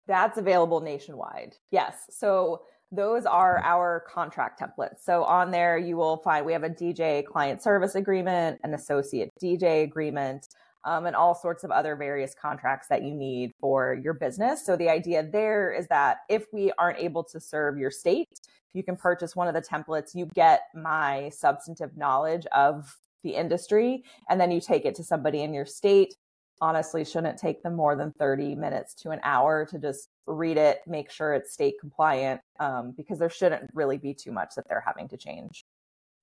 That's 0.06 0.36
available 0.36 0.80
nationwide. 0.80 1.54
Yes. 1.70 1.94
So 2.10 2.62
those 2.92 3.24
are 3.24 3.58
our 3.58 4.04
contract 4.08 4.60
templates. 4.60 5.02
So 5.02 5.24
on 5.24 5.50
there, 5.50 5.78
you 5.78 5.96
will 5.96 6.18
find 6.18 6.44
we 6.44 6.52
have 6.52 6.64
a 6.64 6.70
DJ 6.70 7.24
client 7.24 7.62
service 7.62 7.94
agreement, 7.94 8.60
an 8.64 8.74
associate 8.74 9.30
DJ 9.42 9.84
agreement, 9.84 10.48
um, 10.84 11.06
and 11.06 11.16
all 11.16 11.34
sorts 11.34 11.64
of 11.64 11.70
other 11.70 11.96
various 11.96 12.34
contracts 12.34 12.88
that 12.88 13.02
you 13.02 13.14
need 13.14 13.52
for 13.58 13.98
your 14.02 14.14
business. 14.14 14.64
So 14.64 14.76
the 14.76 14.88
idea 14.88 15.22
there 15.22 15.72
is 15.72 15.86
that 15.88 16.18
if 16.28 16.46
we 16.52 16.72
aren't 16.78 16.98
able 16.98 17.24
to 17.24 17.40
serve 17.40 17.78
your 17.78 17.90
state, 17.90 18.40
you 18.74 18.82
can 18.82 18.96
purchase 18.96 19.34
one 19.34 19.48
of 19.48 19.54
the 19.54 19.62
templates. 19.62 20.14
You 20.14 20.26
get 20.34 20.62
my 20.74 21.30
substantive 21.30 21.96
knowledge 21.96 22.44
of 22.46 22.96
the 23.22 23.30
industry, 23.30 24.04
and 24.28 24.40
then 24.40 24.50
you 24.50 24.60
take 24.60 24.84
it 24.84 24.94
to 24.96 25.04
somebody 25.04 25.42
in 25.42 25.54
your 25.54 25.64
state. 25.64 26.14
Honestly, 26.60 27.04
shouldn't 27.04 27.38
take 27.38 27.62
them 27.62 27.74
more 27.74 27.96
than 27.96 28.12
30 28.12 28.54
minutes 28.54 28.94
to 28.94 29.10
an 29.10 29.20
hour 29.22 29.66
to 29.66 29.78
just 29.78 30.08
read 30.26 30.56
it, 30.56 30.80
make 30.86 31.10
sure 31.10 31.32
it's 31.34 31.52
state 31.52 31.74
compliant, 31.80 32.40
um, 32.60 32.92
because 32.96 33.18
there 33.18 33.30
shouldn't 33.30 33.70
really 33.74 33.96
be 33.96 34.14
too 34.14 34.32
much 34.32 34.54
that 34.56 34.68
they're 34.68 34.84
having 34.84 35.08
to 35.08 35.16
change. 35.16 35.64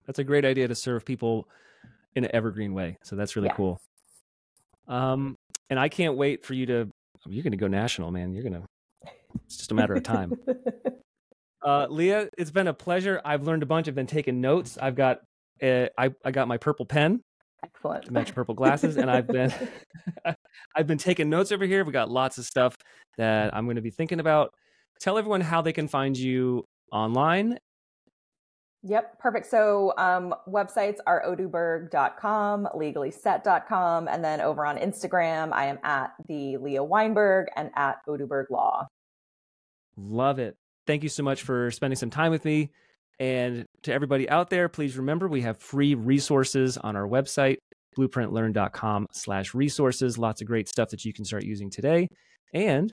That's 0.06 0.20
a 0.20 0.24
great 0.24 0.46
idea 0.46 0.68
to 0.68 0.76
serve 0.76 1.06
people 1.06 1.48
in 2.16 2.26
an 2.26 2.32
evergreen 2.34 2.74
way. 2.74 2.98
So 3.04 3.16
that's 3.16 3.36
really 3.36 3.48
yeah. 3.48 3.56
cool. 3.56 3.82
Um, 4.88 5.38
and 5.70 5.80
I 5.80 5.90
can't 5.90 6.16
wait 6.16 6.46
for 6.46 6.54
you 6.54 6.66
to. 6.68 6.90
You're 7.28 7.44
going 7.44 7.52
to 7.52 7.58
go 7.58 7.68
national, 7.68 8.12
man. 8.12 8.34
You're 8.34 8.44
going 8.44 8.54
to. 8.54 8.64
It's 9.46 9.58
just 9.58 9.72
a 9.72 9.76
matter 9.76 9.94
of 9.94 10.04
time. 10.04 10.34
uh, 11.66 11.88
Leah, 11.90 12.30
it's 12.38 12.52
been 12.52 12.68
a 12.68 12.74
pleasure. 12.74 13.22
I've 13.24 13.44
learned 13.44 13.64
a 13.64 13.66
bunch. 13.66 13.88
I've 13.88 13.96
been 13.96 14.08
taking 14.08 14.42
notes. 14.42 14.78
I've 14.82 14.96
got. 14.96 15.20
Uh, 15.62 15.88
I 15.98 16.12
I 16.26 16.32
got 16.32 16.48
my 16.48 16.58
purple 16.58 16.86
pen. 16.86 17.22
Excellent. 17.64 18.06
To 18.06 18.14
match 18.14 18.34
purple 18.34 18.56
glasses, 18.56 18.98
and 18.98 19.10
I've 19.10 19.28
been. 19.28 19.54
I've 20.76 20.88
been 20.88 20.98
taking 20.98 21.30
notes 21.30 21.52
over 21.52 21.66
here. 21.66 21.84
We've 21.84 21.94
got 21.94 22.10
lots 22.10 22.38
of 22.38 22.46
stuff 22.46 22.76
that 23.18 23.56
I'm 23.56 23.66
going 23.66 23.76
to 23.76 23.82
be 23.82 23.92
thinking 23.92 24.20
about. 24.20 24.54
Tell 25.00 25.18
everyone 25.18 25.42
how 25.42 25.62
they 25.62 25.74
can 25.74 25.88
find 25.88 26.18
you 26.18 26.66
online 26.92 27.58
Yep, 28.84 29.20
perfect. 29.20 29.46
So 29.46 29.94
um, 29.98 30.34
websites 30.48 30.98
are 31.06 31.24
oduberg.com, 31.28 32.68
legallyset.com, 32.76 34.08
and 34.08 34.24
then 34.24 34.42
over 34.42 34.66
on 34.66 34.78
Instagram, 34.78 35.54
I 35.54 35.66
am 35.66 35.78
at 35.84 36.14
the 36.28 36.58
Leah 36.58 36.84
Weinberg 36.84 37.48
and 37.56 37.70
at 37.76 37.98
Oduberg 38.08 38.50
Law. 38.50 38.88
Love 39.98 40.40
it. 40.40 40.56
Thank 40.88 41.04
you 41.04 41.10
so 41.10 41.22
much 41.22 41.44
for 41.44 41.70
spending 41.70 41.96
some 41.96 42.10
time 42.10 42.32
with 42.32 42.44
me. 42.44 42.72
And 43.20 43.66
to 43.84 43.94
everybody 43.94 44.28
out 44.30 44.50
there, 44.50 44.68
please 44.68 44.98
remember 44.98 45.28
we 45.28 45.42
have 45.42 45.58
free 45.58 45.94
resources 45.94 46.78
on 46.78 46.96
our 46.96 47.08
website, 47.08 47.58
blueprintlearn.com 47.96 49.08
slash 49.12 49.54
resources. 49.54 50.18
Lots 50.18 50.42
of 50.42 50.48
great 50.48 50.68
stuff 50.68 50.90
that 50.90 51.06
you 51.06 51.14
can 51.14 51.24
start 51.24 51.44
using 51.44 51.70
today. 51.70 52.08
And 52.52 52.92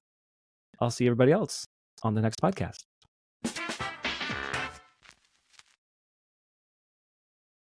I'll 0.80 0.90
see 0.90 1.06
everybody 1.06 1.32
else 1.32 1.64
on 2.02 2.14
the 2.14 2.20
next 2.20 2.40
podcast. 2.42 2.87